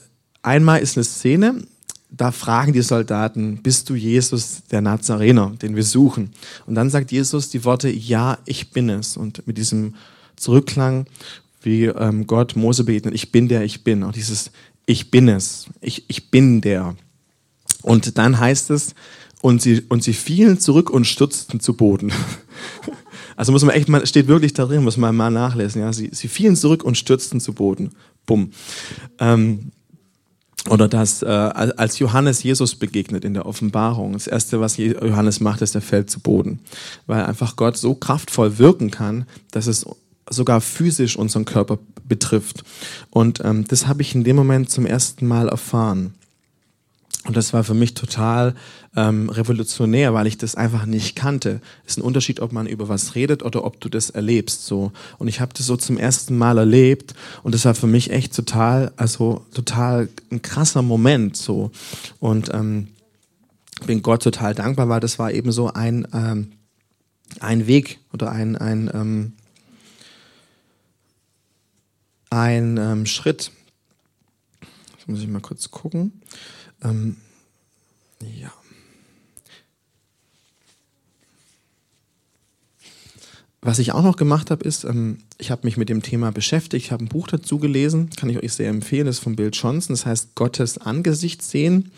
[0.43, 1.63] einmal ist eine Szene,
[2.11, 6.31] da fragen die Soldaten, bist du Jesus der Nazarener, den wir suchen?
[6.66, 9.16] Und dann sagt Jesus die Worte, ja, ich bin es.
[9.16, 9.95] Und mit diesem
[10.37, 11.07] Zurückklang,
[11.62, 14.05] wie ähm, Gott Mose betet, ich bin der, ich bin.
[14.05, 14.51] Auch dieses,
[14.87, 16.97] ich bin es, ich, ich bin der.
[17.83, 18.95] Und dann heißt es,
[19.42, 22.12] und sie, und sie fielen zurück und stürzten zu Boden.
[23.38, 25.83] Also muss man echt mal, steht wirklich da drin, muss man mal nachlesen.
[25.83, 27.92] Ja, sie, sie fielen zurück und stürzten zu Boden.
[28.25, 28.51] Bumm.
[29.19, 29.73] Ähm,
[30.69, 35.63] oder dass äh, als Johannes Jesus begegnet in der Offenbarung, das erste, was Johannes macht,
[35.63, 36.61] ist, er fällt zu Boden,
[37.07, 39.87] weil einfach Gott so kraftvoll wirken kann, dass es
[40.29, 42.65] sogar physisch unseren Körper betrifft.
[43.11, 46.15] Und ähm, das habe ich in dem Moment zum ersten Mal erfahren.
[47.25, 48.55] Und das war für mich total
[48.95, 51.61] ähm, revolutionär, weil ich das einfach nicht kannte.
[51.85, 54.67] Ist ein Unterschied, ob man über was redet oder ob du das erlebst.
[54.67, 58.11] So und ich habe das so zum ersten Mal erlebt und das war für mich
[58.11, 61.37] echt total, also total ein krasser Moment.
[61.37, 61.73] So
[62.21, 62.89] und ähm,
[63.87, 66.53] bin Gott total dankbar, weil das war eben so ein ähm,
[67.41, 69.33] ein Weg oder ein ein ähm,
[72.31, 73.51] ein ähm, Schritt.
[74.97, 76.13] Jetzt muss ich mal kurz gucken.
[76.87, 77.16] Ähm,
[78.20, 78.53] ja.
[83.61, 86.85] Was ich auch noch gemacht habe, ist, ähm, ich habe mich mit dem Thema beschäftigt,
[86.85, 89.51] ich habe ein Buch dazu gelesen, kann ich euch sehr empfehlen, das ist von Bill
[89.53, 91.90] Johnson, das heißt Gottes Angesicht sehen.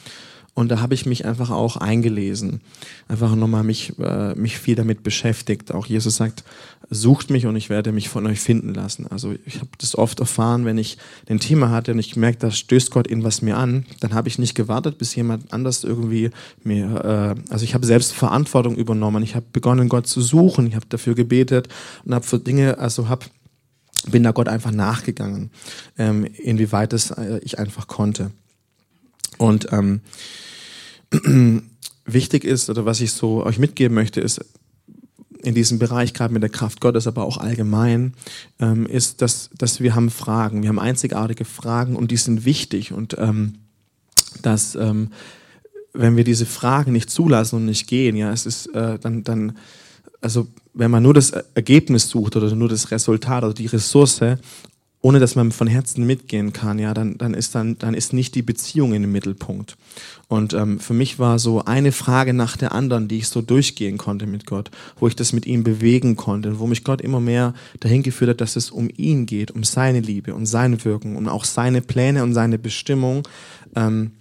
[0.59, 2.63] Und da habe ich mich einfach auch eingelesen,
[3.07, 5.73] einfach nochmal mich, äh, mich viel damit beschäftigt.
[5.73, 6.43] Auch Jesus sagt,
[6.91, 9.07] sucht mich und ich werde mich von euch finden lassen.
[9.07, 10.99] Also ich habe das oft erfahren, wenn ich
[11.31, 14.27] ein Thema hatte und ich gemerkt, da stößt Gott in was mir an, dann habe
[14.27, 16.31] ich nicht gewartet, bis jemand anders irgendwie
[16.65, 19.23] mir, äh, also ich habe selbst Verantwortung übernommen.
[19.23, 20.67] Ich habe begonnen, Gott zu suchen.
[20.67, 21.69] Ich habe dafür gebetet
[22.05, 23.27] und habe für Dinge, also habe
[24.09, 25.51] bin da Gott einfach nachgegangen,
[25.99, 28.33] ähm, inwieweit es äh, ich einfach konnte.
[29.39, 30.01] Und ähm,
[32.05, 34.41] wichtig ist, oder was ich so euch mitgeben möchte, ist,
[35.43, 38.15] in diesem Bereich, gerade mit der Kraft Gottes, aber auch allgemein,
[38.59, 40.63] ähm, ist, dass, dass wir haben Fragen.
[40.63, 42.93] Wir haben einzigartige Fragen und die sind wichtig.
[42.93, 43.55] Und ähm,
[44.43, 45.11] dass, ähm,
[45.93, 49.57] wenn wir diese Fragen nicht zulassen und nicht gehen, ja, es ist äh, dann, dann,
[50.21, 54.21] also wenn man nur das Ergebnis sucht oder nur das Resultat oder die Ressource
[55.01, 58.35] ohne dass man von Herzen mitgehen kann, ja, dann, dann ist dann, dann ist nicht
[58.35, 59.77] die Beziehung in dem Mittelpunkt.
[60.27, 63.97] Und ähm, für mich war so eine Frage nach der anderen, die ich so durchgehen
[63.97, 67.55] konnte mit Gott, wo ich das mit ihm bewegen konnte, wo mich Gott immer mehr
[67.79, 71.29] dahin geführt hat, dass es um ihn geht, um seine Liebe, um sein Wirken und
[71.29, 73.27] auch seine Pläne und seine Bestimmung.
[73.77, 74.13] Ähm,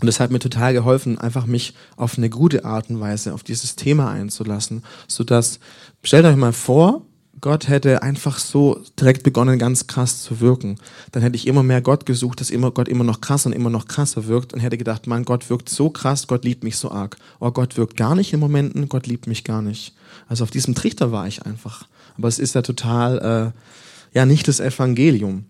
[0.00, 3.42] und das hat mir total geholfen, einfach mich auf eine gute Art und Weise auf
[3.42, 5.58] dieses Thema einzulassen, so dass
[6.02, 7.02] stellt euch mal vor,
[7.40, 10.78] Gott hätte einfach so direkt begonnen, ganz krass zu wirken,
[11.12, 13.70] dann hätte ich immer mehr Gott gesucht, dass immer Gott immer noch krasser und immer
[13.70, 16.90] noch krasser wirkt und hätte gedacht, mein Gott wirkt so krass, Gott liebt mich so
[16.90, 17.16] arg.
[17.40, 19.94] Oh, Gott wirkt gar nicht in Momenten, Gott liebt mich gar nicht.
[20.26, 21.86] Also auf diesem Trichter war ich einfach.
[22.16, 25.44] Aber es ist ja total, äh, ja, nicht das Evangelium.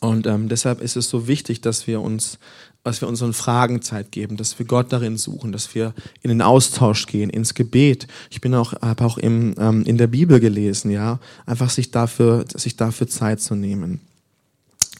[0.00, 2.38] Und ähm, deshalb ist es so wichtig, dass wir uns
[2.84, 6.42] dass wir unseren Fragen Zeit geben, dass wir Gott darin suchen, dass wir in den
[6.42, 8.06] Austausch gehen, ins Gebet.
[8.30, 12.44] Ich bin auch, habe auch im, ähm, in der Bibel gelesen, ja, einfach sich dafür,
[12.54, 14.00] sich dafür Zeit zu nehmen.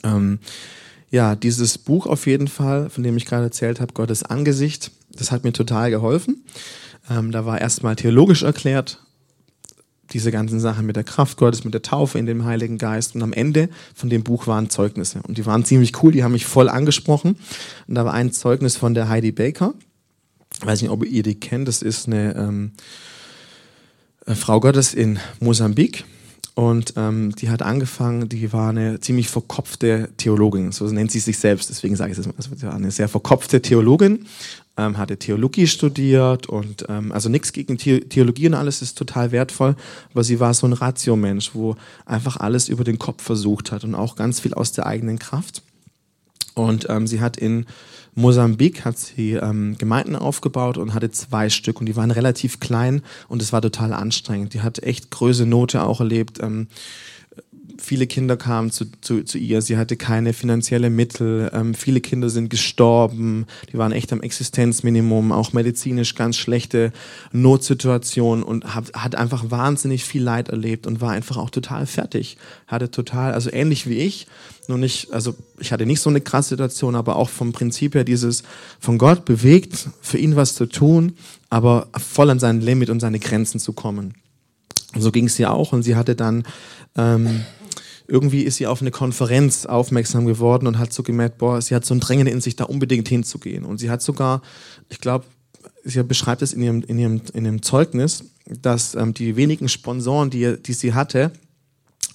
[0.03, 0.39] Ähm,
[1.11, 5.31] ja, dieses Buch auf jeden Fall, von dem ich gerade erzählt habe, Gottes Angesicht, das
[5.31, 6.43] hat mir total geholfen.
[7.11, 9.04] Ähm, da war erstmal theologisch erklärt,
[10.15, 13.15] diese ganzen Sachen mit der Kraft Gottes, mit der Taufe in dem Heiligen Geist.
[13.15, 15.21] Und am Ende von dem Buch waren Zeugnisse.
[15.27, 17.37] Und die waren ziemlich cool, die haben mich voll angesprochen.
[17.87, 19.75] Und da war ein Zeugnis von der Heidi Baker.
[20.61, 21.69] Ich weiß nicht, ob ihr die kennt.
[21.69, 22.73] Das ist eine ähm,
[24.27, 26.05] äh, Frau Gottes in Mosambik.
[26.55, 31.37] Und ähm, die hat angefangen, die war eine ziemlich verkopfte Theologin, so nennt sie sich
[31.37, 32.35] selbst, deswegen sage ich es mal.
[32.37, 34.27] Also, sie war eine sehr verkopfte Theologin,
[34.77, 39.33] ähm, hatte Theologie studiert und ähm, also nichts gegen The Theologie und alles ist total
[39.33, 39.77] wertvoll,
[40.13, 43.95] aber sie war so ein Ratio-Mensch, wo einfach alles über den Kopf versucht hat und
[43.95, 45.63] auch ganz viel aus der eigenen Kraft.
[46.55, 47.67] Und ähm, sie hat in
[48.17, 53.03] Mosambik hat sie ähm, Gemeinden aufgebaut und hatte zwei Stück und die waren relativ klein
[53.29, 54.55] und es war total anstrengend.
[54.55, 56.39] Die hat echt Größe Note auch erlebt.
[56.41, 56.69] Ähm,
[57.79, 62.31] viele Kinder kamen zu, zu, zu ihr, sie hatte keine finanzielle Mittel, ähm, viele Kinder
[62.31, 66.93] sind gestorben, die waren echt am Existenzminimum, auch medizinisch ganz schlechte
[67.33, 72.37] Notsituationen und hat, hat einfach wahnsinnig viel Leid erlebt und war einfach auch total fertig.
[72.67, 74.27] Hatte total, also ähnlich wie ich,
[74.69, 78.05] nur nicht, also ich hatte nicht so eine krasse Situation, aber auch vom Prinzip her
[78.05, 78.43] dieses
[78.81, 81.13] von Gott bewegt, für ihn was zu tun,
[81.51, 84.15] aber voll an sein Limit und seine Grenzen zu kommen.
[84.97, 86.45] So ging es ihr auch und sie hatte dann
[86.97, 87.45] ähm,
[88.07, 91.85] irgendwie ist sie auf eine Konferenz aufmerksam geworden und hat so gemerkt, boah, sie hat
[91.85, 93.65] so ein Drängen in sich, da unbedingt hinzugehen.
[93.65, 94.43] Und sie hat sogar,
[94.89, 95.25] ich glaube,
[95.85, 100.31] sie beschreibt es in ihrem, in ihrem, in ihrem Zeugnis, dass ähm, die wenigen Sponsoren,
[100.31, 101.33] die, die sie hatte,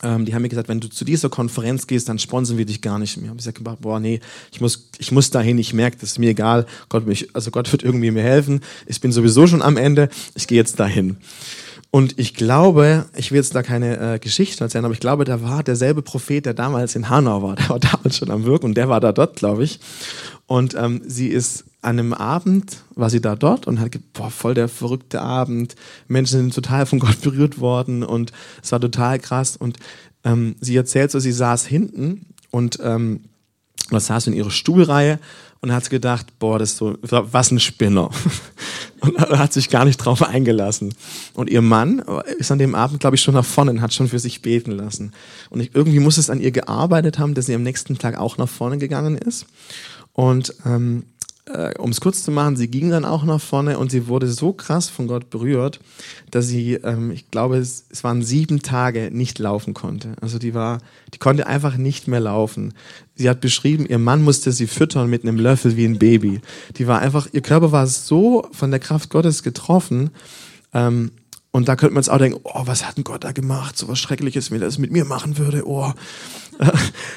[0.02, 2.82] ähm, die haben mir gesagt, wenn du zu dieser Konferenz gehst, dann sponsern wir dich
[2.82, 3.32] gar nicht mehr.
[3.32, 4.20] Und ich habe gesagt, boah, nee,
[4.52, 6.66] ich muss, ich muss dahin, ich merke, das ist mir egal.
[6.88, 8.62] Gott, mich, also Gott wird irgendwie mir helfen.
[8.86, 10.10] Ich bin sowieso schon am Ende.
[10.36, 11.18] Ich gehe jetzt dahin.
[11.92, 15.42] Und ich glaube, ich will jetzt da keine äh, Geschichte erzählen, aber ich glaube, da
[15.42, 17.56] war derselbe Prophet, der damals in Hanau war.
[17.60, 19.80] Der war damals schon am Wirken und der war da dort, glaube ich.
[20.46, 24.54] Und ähm, sie ist an einem Abend, war sie da dort und hat, boah, voll
[24.54, 25.76] der verrückte Abend.
[26.08, 29.58] Menschen sind total von Gott berührt worden und es war total krass.
[29.58, 29.78] Und
[30.24, 33.22] ähm, sie erzählt so, sie saß hinten und ähm,
[33.90, 35.20] oder saß in ihrer Stuhlreihe
[35.62, 38.10] und hat gedacht, boah, das ist so, was ein Spinner.
[39.02, 40.94] und hat sich gar nicht drauf eingelassen.
[41.34, 42.00] Und ihr Mann
[42.38, 44.72] ist an dem Abend, glaube ich, schon nach vorne und hat schon für sich beten
[44.72, 45.14] lassen.
[45.50, 48.38] Und ich, irgendwie muss es an ihr gearbeitet haben, dass sie am nächsten Tag auch
[48.38, 49.46] nach vorne gegangen ist.
[50.14, 51.04] Und ähm,
[51.50, 54.28] äh, um es kurz zu machen, sie ging dann auch nach vorne und sie wurde
[54.28, 55.80] so krass von Gott berührt,
[56.32, 60.14] dass sie, ähm, ich glaube, es, es waren sieben Tage nicht laufen konnte.
[60.22, 60.80] Also die war,
[61.14, 62.74] die konnte einfach nicht mehr laufen.
[63.16, 66.42] Sie hat beschrieben, ihr Mann musste sie füttern mit einem Löffel wie ein Baby.
[66.78, 70.12] Die war einfach, ihr Körper war so von der Kraft Gottes getroffen.
[70.74, 71.12] Ähm,
[71.52, 73.76] und da könnte man jetzt auch denken, oh, was hat denn Gott da gemacht?
[73.76, 75.68] So was Schreckliches, wenn er das mit mir machen würde.
[75.68, 75.92] Oh,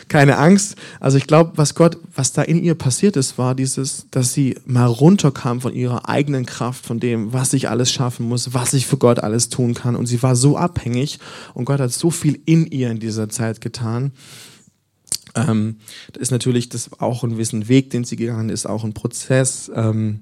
[0.09, 0.77] keine Angst.
[1.01, 4.57] Also ich glaube, was Gott, was da in ihr passiert ist, war dieses, dass sie
[4.65, 8.87] mal runterkam von ihrer eigenen Kraft, von dem, was ich alles schaffen muss, was ich
[8.87, 9.97] für Gott alles tun kann.
[9.97, 11.19] Und sie war so abhängig
[11.53, 14.13] und Gott hat so viel in ihr in dieser Zeit getan.
[15.35, 15.77] Ähm,
[16.13, 19.71] das ist natürlich das auch ein Weg, den sie gegangen ist, auch ein Prozess.
[19.75, 20.21] Ähm,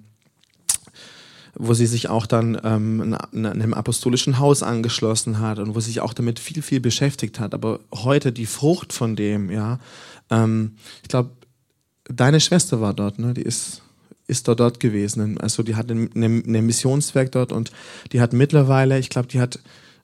[1.54, 6.00] wo sie sich auch dann ähm, einem apostolischen Haus angeschlossen hat und wo sie sich
[6.00, 7.54] auch damit viel, viel beschäftigt hat.
[7.54, 9.78] Aber heute die Frucht von dem, ja,
[10.30, 11.30] ähm, ich glaube,
[12.04, 13.34] deine Schwester war dort, ne?
[13.34, 13.82] Die ist
[14.30, 15.38] ist dort dort gewesen.
[15.38, 17.72] Also die hat ein, ein Missionswerk dort und
[18.12, 19.58] die hat mittlerweile, ich glaube, die hat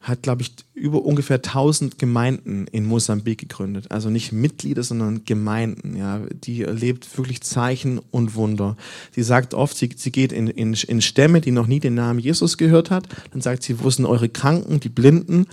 [0.06, 3.90] hat, glaube ich, über ungefähr 1000 Gemeinden in Mosambik gegründet.
[3.90, 5.96] Also nicht Mitglieder, sondern Gemeinden.
[5.96, 8.76] Ja, die erlebt wirklich Zeichen und Wunder.
[9.10, 12.20] Sie sagt oft, sie, sie geht in, in, in Stämme, die noch nie den Namen
[12.20, 13.08] Jesus gehört hat.
[13.32, 15.46] Dann sagt sie, wo sind eure Kranken, die Blinden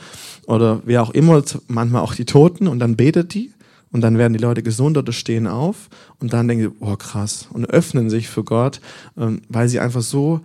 [0.46, 2.68] oder wer auch immer, manchmal auch die Toten.
[2.68, 3.52] Und dann betet die.
[3.92, 5.88] Und dann werden die Leute gesund oder stehen auf
[6.20, 8.82] und dann denken sie, oh krass, und öffnen sich für Gott,
[9.16, 10.42] ähm, weil sie einfach so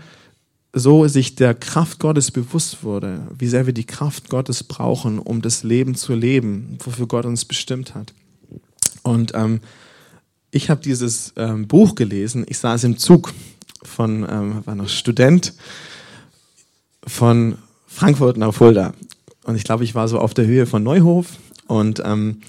[0.73, 5.41] so sich der Kraft Gottes bewusst wurde, wie sehr wir die Kraft Gottes brauchen, um
[5.43, 8.13] das Leben zu leben, wofür Gott uns bestimmt hat.
[9.03, 9.61] Und ähm,
[10.51, 12.45] ich habe dieses ähm, Buch gelesen.
[12.49, 13.33] Ich saß im Zug
[13.83, 15.55] von, ähm, war noch Student
[17.07, 18.93] von Frankfurt nach Fulda.
[19.45, 22.43] Und ich glaube, ich war so auf der Höhe von Neuhof und ähm,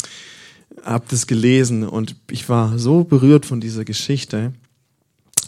[0.83, 4.53] habe das gelesen und ich war so berührt von dieser Geschichte,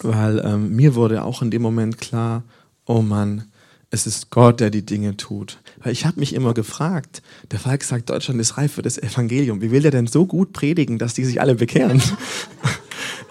[0.01, 2.43] weil ähm, mir wurde auch in dem Moment klar,
[2.91, 3.45] oh Mann,
[3.89, 5.59] es ist Gott, der die Dinge tut.
[5.83, 7.21] Weil ich habe mich immer gefragt,
[7.51, 9.61] der Falk sagt, Deutschland ist reif für das Evangelium.
[9.61, 12.01] Wie will der denn so gut predigen, dass die sich alle bekehren?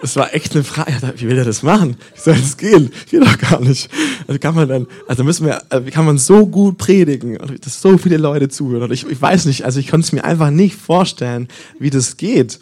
[0.01, 1.13] Das war echt eine Frage.
[1.17, 1.95] Wie will der das machen?
[2.15, 2.91] Wie soll das gehen?
[3.09, 3.87] Geht doch gar nicht.
[4.27, 7.81] Also kann man dann, also müssen wir, also wie kann man so gut predigen, dass
[7.81, 8.91] so viele Leute zuhören?
[8.91, 11.47] Ich, ich weiß nicht, also ich konnte es mir einfach nicht vorstellen,
[11.77, 12.59] wie das geht.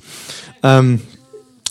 [0.64, 1.00] Ähm,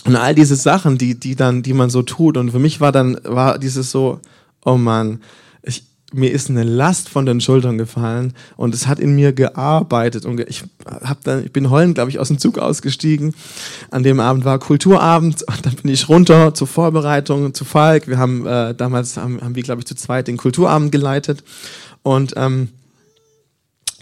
[0.05, 2.37] und all diese Sachen, die, die dann, die man so tut.
[2.37, 4.19] Und für mich war dann, war dieses so,
[4.65, 5.21] oh Mann,
[5.61, 10.25] ich, mir ist eine Last von den Schultern gefallen und es hat in mir gearbeitet
[10.25, 13.35] und ich hab dann ich bin heulend glaube ich aus dem Zug ausgestiegen.
[13.91, 18.07] An dem Abend war Kulturabend und dann bin ich runter zur Vorbereitung zu Falk.
[18.07, 21.43] Wir haben äh, damals haben, haben wir glaube ich zu zweit den Kulturabend geleitet
[22.01, 22.69] und ähm,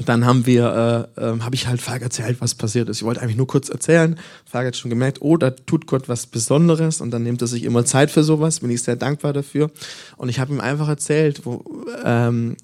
[0.05, 2.97] dann haben wir, äh, äh, habe ich halt Falk erzählt, was passiert ist.
[2.97, 4.17] Ich wollte eigentlich nur kurz erzählen.
[4.45, 7.63] Falk hat schon gemerkt, oh, da tut Gott was Besonderes und dann nimmt er sich
[7.63, 8.59] immer Zeit für sowas.
[8.59, 9.71] Bin ich sehr dankbar dafür.
[10.17, 11.63] Und ich habe ihm einfach erzählt, wo,
[12.03, 12.57] ähm,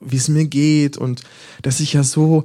[0.00, 1.22] wie es mir geht und
[1.62, 2.44] dass ich ja so,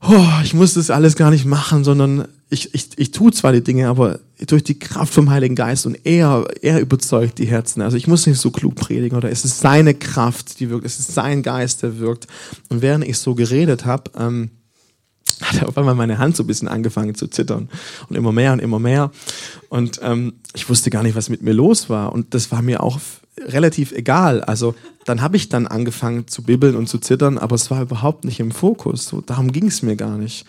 [0.00, 3.64] oh, ich muss das alles gar nicht machen, sondern ich, ich, ich tue zwar die
[3.64, 7.80] Dinge, aber durch die Kraft vom Heiligen Geist und er, er überzeugt die Herzen.
[7.80, 10.98] Also ich muss nicht so klug predigen oder es ist seine Kraft, die wirkt, es
[10.98, 12.26] ist sein Geist, der wirkt.
[12.68, 14.50] Und während ich so geredet habe, ähm,
[15.40, 17.70] hat auf einmal meine Hand so ein bisschen angefangen zu zittern
[18.08, 19.10] und immer mehr und immer mehr.
[19.70, 22.12] Und ähm, ich wusste gar nicht, was mit mir los war.
[22.12, 23.00] Und das war mir auch
[23.40, 24.42] relativ egal.
[24.42, 24.74] Also
[25.06, 28.40] dann habe ich dann angefangen zu bibbeln und zu zittern, aber es war überhaupt nicht
[28.40, 29.06] im Fokus.
[29.06, 30.44] So, darum ging es mir gar nicht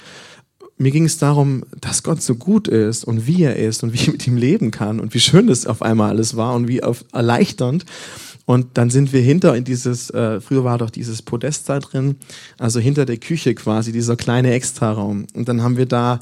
[0.77, 3.97] mir ging es darum, dass Gott so gut ist und wie er ist und wie
[3.97, 6.81] ich mit ihm leben kann und wie schön das auf einmal alles war und wie
[7.11, 7.85] erleichternd.
[8.45, 12.17] Und dann sind wir hinter in dieses, äh, früher war doch dieses Podest da drin,
[12.57, 15.27] also hinter der Küche quasi, dieser kleine Extraraum.
[15.33, 16.19] Und dann haben wir da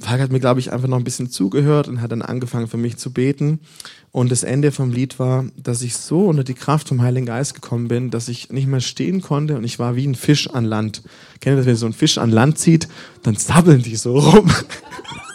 [0.00, 2.76] Falk hat mir, glaube ich, einfach noch ein bisschen zugehört und hat dann angefangen für
[2.76, 3.60] mich zu beten.
[4.12, 7.54] Und das Ende vom Lied war, dass ich so unter die Kraft vom Heiligen Geist
[7.54, 10.64] gekommen bin, dass ich nicht mehr stehen konnte und ich war wie ein Fisch an
[10.64, 11.02] Land.
[11.40, 12.88] Kennt ihr das, wenn so ein Fisch an Land zieht,
[13.22, 14.50] dann zappeln die so rum.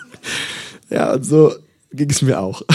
[0.89, 1.53] ja, und so
[1.91, 2.61] ging es mir auch.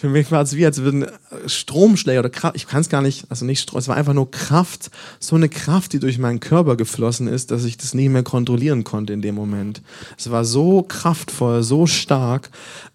[0.00, 1.04] Für mich war es wie, als würden
[1.44, 4.30] Stromschläge oder Kraft, ich kann es gar nicht, also nicht Strom, es war einfach nur
[4.30, 8.22] Kraft, so eine Kraft, die durch meinen Körper geflossen ist, dass ich das nicht mehr
[8.22, 9.82] kontrollieren konnte in dem Moment.
[10.16, 12.48] Es war so kraftvoll, so stark.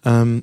[0.04, 0.42] Ähm,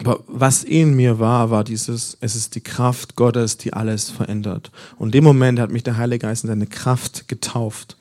[0.00, 4.72] aber was in mir war, war dieses, es ist die Kraft Gottes, die alles verändert.
[4.96, 7.96] Und in dem Moment hat mich der Heilige Geist in seine Kraft getauft.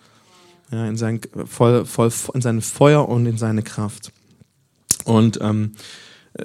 [0.71, 4.11] Ja, in, sein, voll, voll, in sein Feuer und in seine Kraft.
[5.05, 5.73] Und ähm,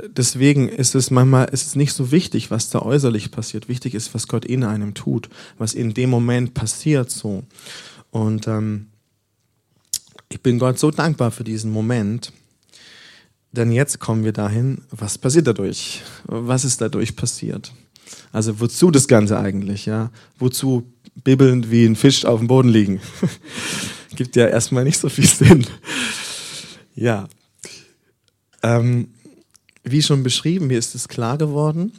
[0.09, 3.69] deswegen ist es manchmal ist es nicht so wichtig, was da äußerlich passiert.
[3.69, 5.29] Wichtig ist, was Gott in einem tut,
[5.59, 7.45] was in dem Moment passiert so.
[8.11, 8.89] Und ähm,
[10.29, 12.33] ich bin Gott so dankbar für diesen Moment,
[13.53, 16.03] denn jetzt kommen wir dahin, was passiert dadurch?
[16.25, 17.73] Was ist dadurch passiert?
[18.33, 19.85] Also wozu das Ganze eigentlich?
[19.85, 20.91] Ja, wozu
[21.23, 23.01] bibbelnd wie ein Fisch auf dem Boden liegen?
[24.17, 25.67] Gibt ja erstmal nicht so viel Sinn.
[26.95, 27.29] Ja.
[28.63, 29.09] Ähm,
[29.85, 31.93] wie schon beschrieben, mir ist es klar geworden,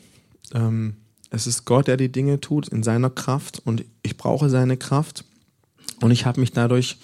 [0.53, 0.95] ähm,
[1.29, 5.25] es ist Gott, der die Dinge tut in seiner Kraft und ich brauche seine Kraft.
[5.99, 6.97] Und ich habe mich dadurch,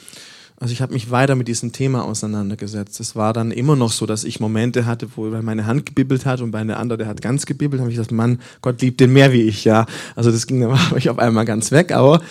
[0.57, 2.99] also ich habe mich weiter mit diesem Thema auseinandergesetzt.
[2.99, 6.41] Es war dann immer noch so, dass ich Momente hatte, wo meine Hand gebibbelt hat
[6.41, 9.13] und bei einer andere, der hat ganz gebibbelt, habe ich gesagt, Mann, Gott liebt den
[9.13, 9.87] mehr wie ich, ja.
[10.15, 12.21] Also das ging dann ich auf einmal ganz weg, aber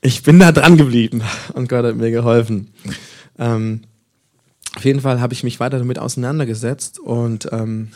[0.00, 2.68] ich bin da dran geblieben und Gott hat mir geholfen.
[3.38, 3.82] Ähm,
[4.76, 7.90] auf jeden Fall habe ich mich weiter damit auseinandergesetzt und ähm,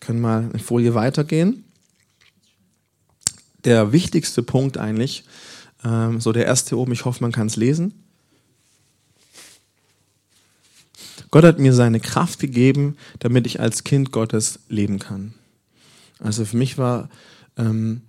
[0.00, 1.64] können mal eine Folie weitergehen.
[3.64, 5.24] Der wichtigste Punkt eigentlich,
[5.84, 7.94] ähm, so der erste oben, ich hoffe, man kann es lesen.
[11.30, 15.34] Gott hat mir seine Kraft gegeben, damit ich als Kind Gottes leben kann.
[16.18, 17.10] Also für mich war,
[17.58, 18.02] ähm,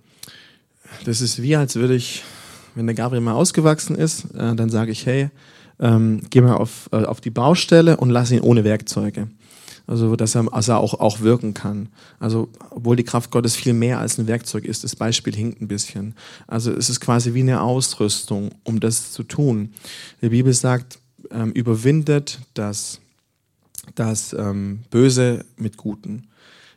[1.04, 2.22] das ist wie, als würde ich,
[2.74, 5.30] wenn der Gabriel mal ausgewachsen ist, äh, dann sage ich, hey,
[5.80, 9.28] ähm, geh mal auf, äh, auf die Baustelle und lass ihn ohne Werkzeuge.
[9.86, 11.88] Also, dass er, also auch, auch wirken kann.
[12.20, 15.68] Also, obwohl die Kraft Gottes viel mehr als ein Werkzeug ist, das Beispiel hinkt ein
[15.68, 16.14] bisschen.
[16.46, 19.72] Also, es ist quasi wie eine Ausrüstung, um das zu tun.
[20.20, 20.98] Die Bibel sagt,
[21.30, 23.00] ähm, überwindet das,
[23.94, 26.26] das ähm, Böse mit Guten.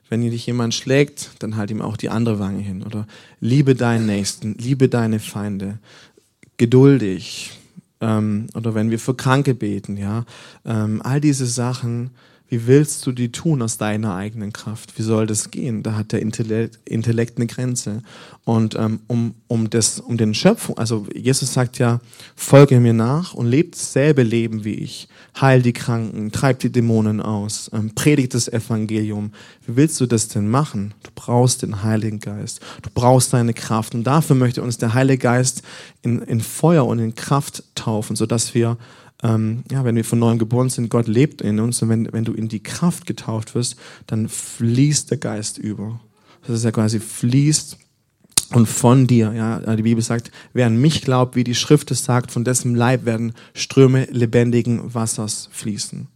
[0.07, 2.81] Wenn dich jemand schlägt, dann halt ihm auch die andere Wange hin.
[2.81, 3.07] Oder
[3.41, 5.79] liebe deinen Nächsten, liebe deine Feinde,
[6.55, 7.51] geduldig,
[8.01, 10.25] ähm, oder wenn wir für Kranke beten, ja,
[10.65, 12.11] ähm, all diese Sachen,
[12.51, 14.99] wie willst du die tun aus deiner eigenen Kraft?
[14.99, 15.83] Wie soll das gehen?
[15.83, 18.03] Da hat der Intellekt, Intellekt eine Grenze.
[18.43, 22.01] Und ähm, um, um, das, um den Schöpfung, also Jesus sagt ja,
[22.35, 25.07] folge mir nach und lebt dasselbe Leben wie ich.
[25.39, 29.31] Heil die Kranken, treib die Dämonen aus, ähm, predigt das Evangelium.
[29.65, 30.93] Wie willst du das denn machen?
[31.03, 32.59] Du brauchst den Heiligen Geist.
[32.81, 33.95] Du brauchst deine Kraft.
[33.95, 35.61] Und dafür möchte uns der Heilige Geist
[36.01, 38.77] in, in Feuer und in Kraft taufen, sodass wir
[39.23, 42.25] ähm, ja, wenn wir von neuem geboren sind, Gott lebt in uns und wenn, wenn
[42.25, 43.75] du in die Kraft getauft wirst,
[44.07, 45.99] dann fließt der Geist über.
[46.47, 47.77] Das ist ja quasi fließt
[48.53, 52.03] und von dir, ja, die Bibel sagt, wer an mich glaubt, wie die Schrift es
[52.03, 56.07] sagt, von dessen Leib werden Ströme lebendigen Wassers fließen.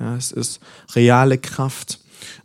[0.00, 0.60] Ja, es ist
[0.94, 2.00] reale Kraft.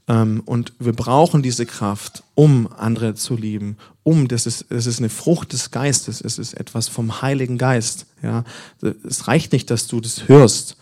[0.07, 4.99] Ähm, und wir brauchen diese Kraft, um andere zu lieben, um, das ist, das ist
[4.99, 8.07] eine Frucht des Geistes, es ist etwas vom Heiligen Geist.
[8.23, 8.43] Ja,
[8.81, 10.77] es reicht nicht, dass du das hörst,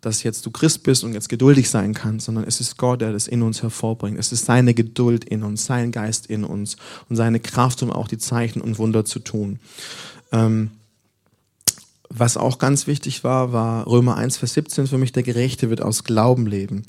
[0.00, 3.12] dass jetzt du Christ bist und jetzt geduldig sein kannst, sondern es ist Gott, der
[3.12, 4.18] das in uns hervorbringt.
[4.18, 6.76] Es ist seine Geduld in uns, sein Geist in uns
[7.08, 9.58] und seine Kraft, um auch die Zeichen und Wunder zu tun.
[10.32, 10.70] Ähm,
[12.08, 15.80] was auch ganz wichtig war, war Römer 1, Vers 17 für mich, der Gerechte wird
[15.80, 16.82] aus Glauben leben.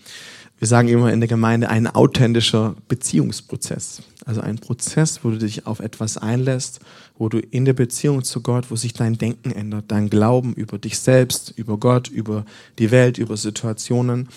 [0.62, 4.03] Wir sagen immer in der Gemeinde ein authentischer Beziehungsprozess.
[4.26, 6.82] Also ein Prozess, wo du dich auf etwas einlässt,
[7.18, 10.78] wo du in der Beziehung zu Gott, wo sich dein Denken ändert, dein Glauben über
[10.78, 12.45] dich selbst, über Gott, über
[12.78, 14.30] die Welt, über Situationen.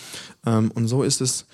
[0.46, 1.44] Ähm, und so ist es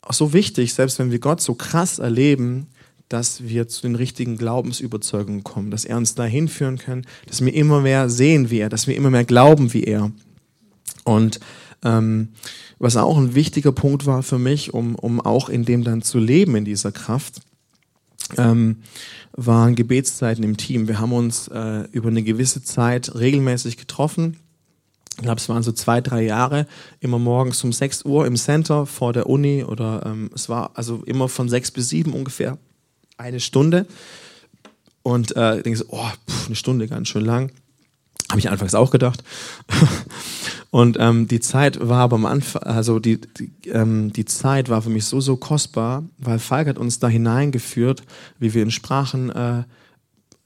[0.00, 2.68] auch so wichtig, selbst wenn wir Gott so krass erleben,
[3.10, 7.52] dass wir zu den richtigen Glaubensüberzeugungen kommen, dass er uns dahin führen kann, dass wir
[7.52, 10.10] immer mehr sehen wie er, dass wir immer mehr glauben wie er.
[11.04, 11.40] Und
[11.84, 12.28] ähm,
[12.78, 16.18] was auch ein wichtiger Punkt war für mich, um, um auch in dem dann zu
[16.18, 17.40] leben, in dieser Kraft,
[18.36, 18.78] ähm,
[19.32, 20.88] waren Gebetszeiten im Team.
[20.88, 24.36] Wir haben uns äh, über eine gewisse Zeit regelmäßig getroffen.
[25.16, 26.66] Ich glaube, es waren so zwei, drei Jahre,
[27.00, 31.02] immer morgens um 6 Uhr im Center vor der Uni oder ähm, es war also
[31.06, 32.56] immer von 6 bis 7 ungefähr
[33.16, 33.86] eine Stunde.
[35.02, 37.50] Und äh, so, oh, pff, eine Stunde, ganz schön lang.
[38.30, 39.24] Habe ich anfangs auch gedacht.
[40.70, 44.82] Und ähm, die Zeit war aber am Anfang, also die, die, ähm, die Zeit war
[44.82, 48.02] für mich so, so kostbar, weil Falk hat uns da hineingeführt,
[48.38, 49.62] wie wir in Sprachen äh,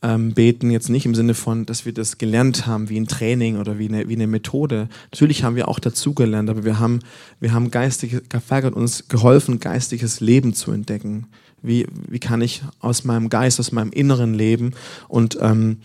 [0.03, 3.59] ähm, beten, jetzt nicht im Sinne von, dass wir das gelernt haben, wie ein Training
[3.59, 4.89] oder wie eine, wie eine Methode.
[5.13, 7.01] Natürlich haben wir auch dazugelernt, aber wir haben,
[7.41, 11.29] wir haben geistige, Falk hat uns geholfen, geistiges Leben zu entdecken.
[11.63, 14.73] Wie, wie kann ich aus meinem Geist, aus meinem Inneren leben?
[15.07, 15.79] Und ähm,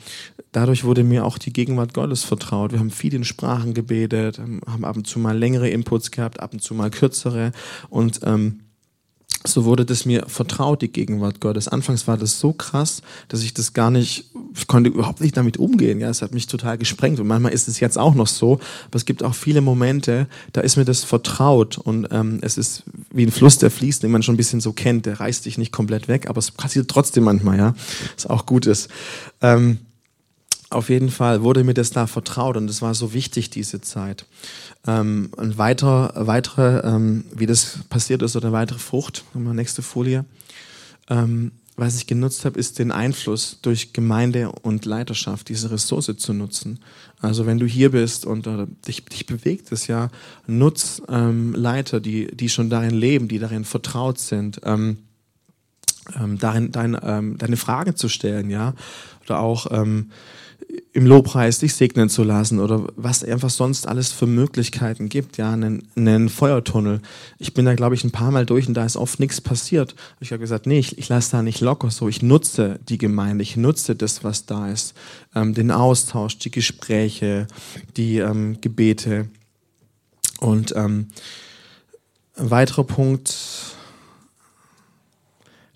[0.52, 2.72] dadurch wurde mir auch die Gegenwart Gottes vertraut.
[2.72, 6.54] Wir haben viel in Sprachen gebetet, haben ab und zu mal längere Inputs gehabt, ab
[6.54, 7.52] und zu mal kürzere.
[7.90, 8.62] Und ähm,
[9.48, 11.68] so wurde das mir vertraut, die Gegenwart Gottes.
[11.68, 14.26] Anfangs war das so krass, dass ich das gar nicht,
[14.56, 16.00] ich konnte überhaupt nicht damit umgehen.
[16.00, 17.20] Ja, es hat mich total gesprengt.
[17.20, 18.54] Und manchmal ist es jetzt auch noch so.
[18.54, 21.78] Aber es gibt auch viele Momente, da ist mir das vertraut.
[21.78, 24.74] Und ähm, es ist wie ein Fluss, der fließt, den man schon ein bisschen so
[24.74, 25.06] kennt.
[25.06, 27.74] Der reißt dich nicht komplett weg, aber es passiert trotzdem manchmal, ja.
[28.16, 28.90] Was auch gut ist.
[29.42, 29.80] Ähm,
[30.70, 34.26] auf jeden Fall wurde mir das da vertraut und es war so wichtig, diese Zeit.
[34.86, 40.26] Ähm, und weiter, weitere, ähm, wie das passiert ist, oder weitere Frucht, nochmal nächste Folie,
[41.10, 46.34] ähm, was ich genutzt habe, ist den Einfluss durch Gemeinde und Leiterschaft, diese Ressource zu
[46.34, 46.80] nutzen.
[47.22, 50.10] Also wenn du hier bist und äh, dich, dich bewegt es ja,
[50.48, 54.60] nutz ähm, Leiter, die, die schon darin leben, die darin vertraut sind.
[54.64, 54.98] Ähm,
[56.20, 56.94] ähm, darin dein,
[57.38, 58.74] deine Fragen zu stellen, ja,
[59.26, 59.68] oder auch
[60.94, 65.52] im Lobpreis dich segnen zu lassen oder was einfach sonst alles für Möglichkeiten gibt, ja,
[65.52, 67.02] einen, einen Feuertunnel.
[67.38, 69.96] Ich bin da, glaube ich, ein paar Mal durch und da ist oft nichts passiert.
[70.20, 72.08] Ich habe gesagt, nee, ich, ich lasse da nicht locker so.
[72.10, 74.94] Ich nutze die Gemeinde, ich nutze das, was da ist,
[75.36, 77.48] ähm, den Austausch, die Gespräche,
[77.96, 79.30] die ähm, Gebete.
[80.40, 81.08] Und ähm,
[82.36, 83.36] ein weiterer Punkt,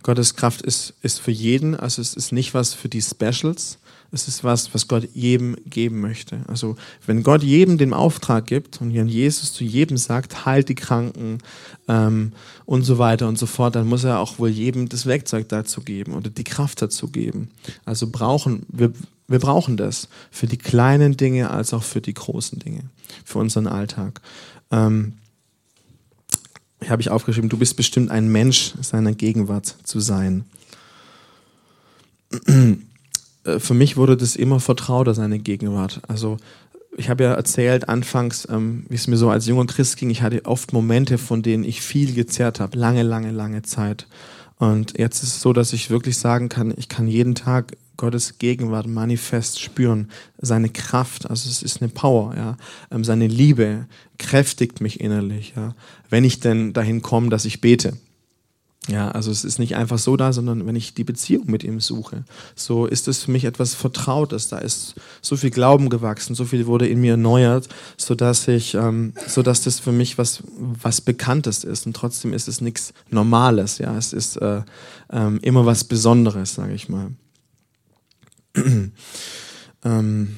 [0.04, 3.78] Gottes Kraft ist, ist für jeden, also es ist nicht was für die Specials,
[4.12, 6.41] es ist was, was Gott jedem geben möchte.
[6.47, 11.38] Also wenn Gott jedem den Auftrag gibt und Jesus zu jedem sagt, heilt die Kranken
[11.88, 12.34] ähm,
[12.66, 15.82] und so weiter und so fort, dann muss er auch wohl jedem das Werkzeug dazu
[15.82, 17.51] geben oder die Kraft dazu geben.
[17.86, 18.91] Also brauchen wir,
[19.30, 22.84] wir brauchen das für die kleinen Dinge als auch für die großen Dinge,
[23.24, 24.20] für unseren Alltag.
[24.72, 25.14] Ähm,
[26.89, 30.45] habe ich aufgeschrieben, du bist bestimmt ein Mensch seiner Gegenwart zu sein.
[33.44, 36.02] Äh, für mich wurde das immer vertrauter, seine Gegenwart.
[36.08, 36.38] Also
[36.98, 40.22] ich habe ja erzählt anfangs, ähm, wie es mir so als junger Christ ging, ich
[40.22, 44.08] hatte oft Momente, von denen ich viel gezerrt habe, lange, lange, lange Zeit.
[44.58, 48.38] Und jetzt ist es so, dass ich wirklich sagen kann, ich kann jeden Tag Gottes
[48.39, 52.58] Gegenwart manifest spüren, seine Kraft, also es ist eine Power, ja,
[52.89, 53.88] ähm, seine Liebe
[54.18, 55.76] kräftigt mich innerlich, ja,
[56.10, 57.94] wenn ich denn dahin komme, dass ich bete.
[58.88, 61.80] Ja, also es ist nicht einfach so da, sondern wenn ich die Beziehung mit ihm
[61.80, 62.24] suche,
[62.56, 64.48] so ist es für mich etwas Vertrautes.
[64.48, 68.74] Da ist so viel Glauben gewachsen, so viel wurde in mir erneuert, so dass ich,
[68.74, 72.92] ähm, so dass das für mich was was Bekanntes ist und trotzdem ist es nichts
[73.12, 73.78] Normales.
[73.78, 74.64] Ja, es ist äh,
[75.12, 77.12] ähm, immer was Besonderes, sage ich mal.
[79.84, 80.38] ähm,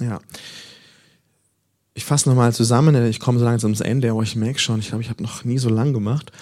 [0.00, 0.18] ja
[2.08, 5.02] fasse nochmal zusammen, ich komme so langsam zum Ende, aber ich merke schon, ich glaube,
[5.02, 6.32] ich habe noch nie so lang gemacht.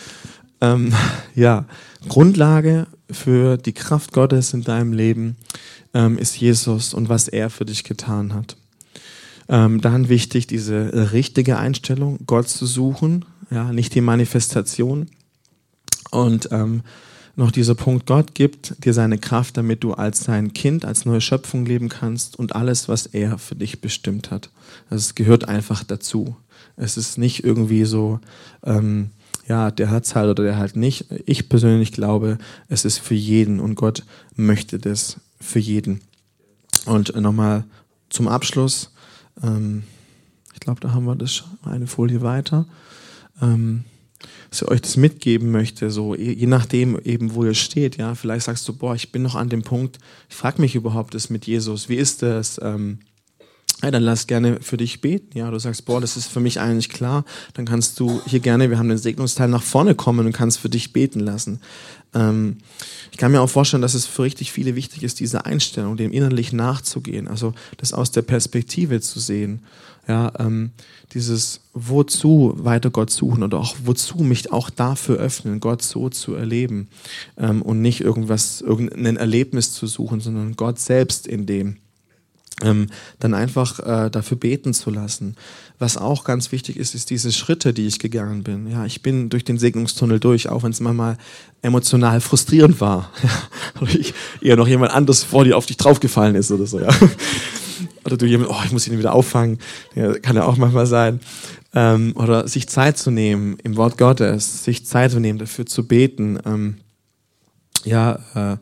[0.60, 0.94] Ähm,
[1.34, 1.66] ja,
[2.08, 5.36] Grundlage für die Kraft Gottes in deinem Leben
[5.92, 8.56] ähm, ist Jesus und was er für dich getan hat.
[9.48, 15.08] Ähm, dann wichtig, diese richtige Einstellung, Gott zu suchen, ja, nicht die Manifestation.
[16.10, 16.82] Und ähm,
[17.36, 21.20] noch dieser Punkt, Gott gibt dir seine Kraft, damit du als sein Kind, als neue
[21.20, 24.50] Schöpfung leben kannst und alles, was er für dich bestimmt hat.
[24.88, 26.36] Also es gehört einfach dazu.
[26.76, 28.20] Es ist nicht irgendwie so,
[28.64, 29.10] ähm,
[29.46, 31.06] ja, der hat's halt oder der halt nicht.
[31.26, 34.02] Ich persönlich glaube, es ist für jeden und Gott
[34.34, 36.00] möchte das für jeden.
[36.86, 37.64] Und nochmal
[38.08, 38.92] zum Abschluss,
[39.42, 39.82] ähm,
[40.54, 42.66] ich glaube, da haben wir das eine Folie weiter.
[43.42, 43.84] Ähm,
[44.56, 48.46] dass ich euch das mitgeben möchte, so je nachdem eben, wo ihr steht, ja, vielleicht
[48.46, 49.98] sagst du, boah, ich bin noch an dem Punkt,
[50.28, 52.60] ich frage mich überhaupt das mit Jesus, wie ist das?
[52.62, 53.00] Ähm,
[53.82, 55.36] ja, dann lass gerne für dich beten.
[55.36, 57.26] Ja, du sagst, boah, das ist für mich eigentlich klar.
[57.52, 60.70] Dann kannst du hier gerne, wir haben den Segnungsteil nach vorne kommen und kannst für
[60.70, 61.60] dich beten lassen.
[62.14, 62.56] Ähm,
[63.12, 66.10] ich kann mir auch vorstellen, dass es für richtig viele wichtig ist, diese Einstellung, dem
[66.10, 67.28] innerlich nachzugehen.
[67.28, 69.60] Also das aus der Perspektive zu sehen.
[70.08, 70.70] Ja, ähm,
[71.14, 76.34] dieses wozu weiter Gott suchen oder auch wozu mich auch dafür öffnen, Gott so zu
[76.34, 76.88] erleben
[77.36, 81.78] ähm, und nicht irgendwas, irgendein Erlebnis zu suchen, sondern Gott selbst in dem
[82.62, 82.86] ähm,
[83.18, 85.36] dann einfach äh, dafür beten zu lassen.
[85.78, 88.70] Was auch ganz wichtig ist, ist diese Schritte, die ich gegangen bin.
[88.70, 91.18] Ja, ich bin durch den Segnungstunnel durch, auch wenn es manchmal
[91.60, 93.10] emotional frustrierend war.
[93.80, 96.80] oder ich, eher noch jemand anderes vor dir auf dich draufgefallen ist oder so.
[96.80, 96.88] Ja.
[98.06, 99.58] Oder du jemand, oh, ich muss ihn wieder auffangen.
[99.94, 101.20] Ja, kann ja auch manchmal sein.
[101.74, 105.86] Ähm, oder sich Zeit zu nehmen im Wort Gottes, sich Zeit zu nehmen, dafür zu
[105.86, 106.38] beten.
[106.46, 106.76] Ähm,
[107.84, 108.56] ja, äh,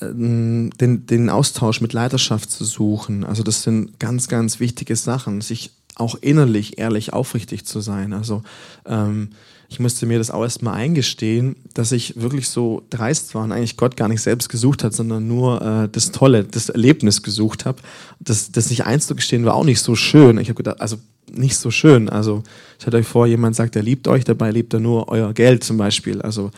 [0.00, 3.24] den, den Austausch mit Leiterschaft zu suchen.
[3.24, 8.12] Also das sind ganz, ganz wichtige Sachen, sich auch innerlich ehrlich aufrichtig zu sein.
[8.12, 8.42] Also
[8.86, 9.30] ähm,
[9.70, 13.76] ich musste mir das auch erstmal eingestehen, dass ich wirklich so dreist war und eigentlich
[13.76, 17.82] Gott gar nicht selbst gesucht hat, sondern nur äh, das Tolle, das Erlebnis gesucht habe.
[18.18, 20.38] Das, das nicht einzugestehen war auch nicht so schön.
[20.38, 20.96] Ich habe gedacht, also
[21.30, 22.08] nicht so schön.
[22.08, 22.42] Also
[22.78, 25.76] stellt euch vor, jemand sagt, er liebt euch, dabei liebt er nur euer Geld zum
[25.76, 26.22] Beispiel.
[26.22, 26.50] Also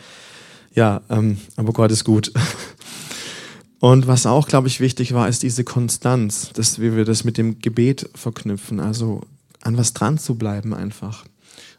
[0.73, 2.31] ja, ähm, aber Gott ist gut.
[3.81, 7.59] Und was auch, glaube ich, wichtig war, ist diese Konstanz, dass wir das mit dem
[7.59, 9.21] Gebet verknüpfen, also
[9.61, 11.25] an was dran zu bleiben einfach.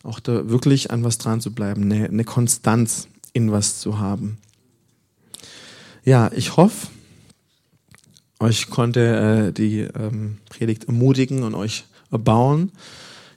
[0.02, 4.38] Auch da wirklich an was dran zu bleiben, eine, eine Konstanz in was zu haben.
[6.04, 6.88] Ja, ich hoffe,
[8.40, 12.72] euch konnte äh, die ähm, Predigt ermutigen und euch erbauen,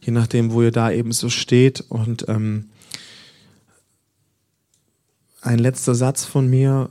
[0.02, 1.82] je nachdem, wo ihr da eben so steht.
[1.90, 2.70] Und ähm,
[5.42, 6.90] ein letzter Satz von mir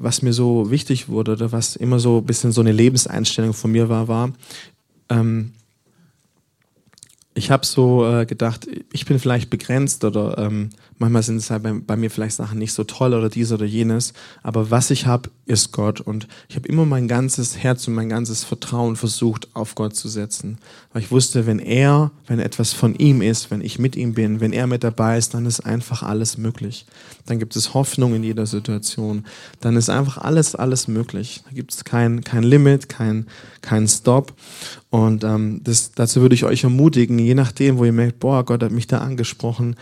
[0.00, 3.72] was mir so wichtig wurde oder was immer so ein bisschen so eine Lebenseinstellung von
[3.72, 4.32] mir war, war,
[5.08, 5.52] ähm,
[7.38, 11.62] ich habe so äh, gedacht, ich bin vielleicht begrenzt oder ähm, manchmal sind es halt
[11.62, 14.12] bei, bei, mir vielleicht Sachen nicht so toll oder dies oder jenes,
[14.42, 16.00] aber was ich habe, ist Gott.
[16.00, 20.08] Und ich habe immer mein ganzes Herz und mein ganzes Vertrauen versucht auf Gott zu
[20.08, 20.58] setzen,
[20.92, 24.40] weil ich wusste, wenn er, wenn etwas von ihm ist, wenn ich mit ihm bin,
[24.40, 26.86] wenn er mit dabei ist, dann ist einfach alles möglich.
[27.26, 29.24] Dann gibt es Hoffnung in jeder Situation,
[29.60, 31.42] dann ist einfach alles, alles möglich.
[31.44, 33.28] Da gibt es kein, kein Limit, kein,
[33.62, 34.34] kein Stop
[34.90, 38.62] und ähm, das, dazu würde ich euch ermutigen, je nachdem, wo ihr merkt, boah, Gott
[38.62, 39.76] hat mich da angesprochen,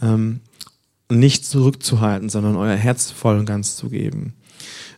[0.00, 0.40] ähm,
[1.10, 4.34] nicht zurückzuhalten, sondern euer Herz voll und ganz zu geben.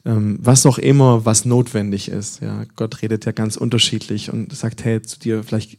[0.05, 2.43] Ähm, was auch immer, was notwendig ist.
[2.43, 5.79] Ja, Gott redet ja ganz unterschiedlich und sagt, hey, zu dir, vielleicht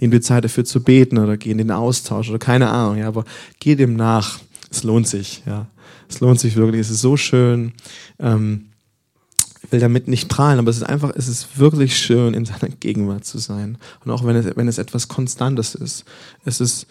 [0.00, 3.08] nehmen wir Zeit dafür zu beten oder gehen in den Austausch oder keine Ahnung, ja,
[3.08, 3.24] aber
[3.60, 4.40] geh dem nach.
[4.70, 5.66] Es lohnt sich, ja.
[6.08, 6.80] Es lohnt sich wirklich.
[6.80, 7.72] Es ist so schön.
[8.18, 8.66] Ähm,
[9.70, 13.24] will damit nicht prahlen, aber es ist einfach, es ist wirklich schön, in seiner Gegenwart
[13.24, 13.78] zu sein.
[14.04, 16.04] Und auch wenn es, wenn es etwas Konstantes ist.
[16.44, 16.86] Es ist,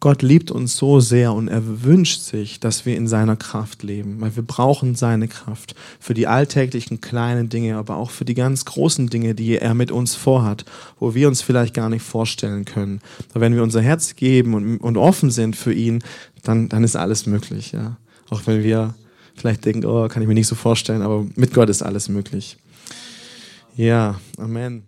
[0.00, 4.20] Gott liebt uns so sehr und er wünscht sich, dass wir in seiner Kraft leben,
[4.20, 8.64] weil wir brauchen seine Kraft für die alltäglichen kleinen Dinge, aber auch für die ganz
[8.64, 10.64] großen Dinge, die er mit uns vorhat,
[10.98, 13.00] wo wir uns vielleicht gar nicht vorstellen können.
[13.30, 16.02] Aber wenn wir unser Herz geben und, und offen sind für ihn,
[16.42, 17.96] dann, dann ist alles möglich, ja.
[18.30, 18.94] Auch wenn wir
[19.38, 22.56] vielleicht denken, oh, kann ich mir nicht so vorstellen, aber mit Gott ist alles möglich.
[23.76, 24.82] Ja, Amen.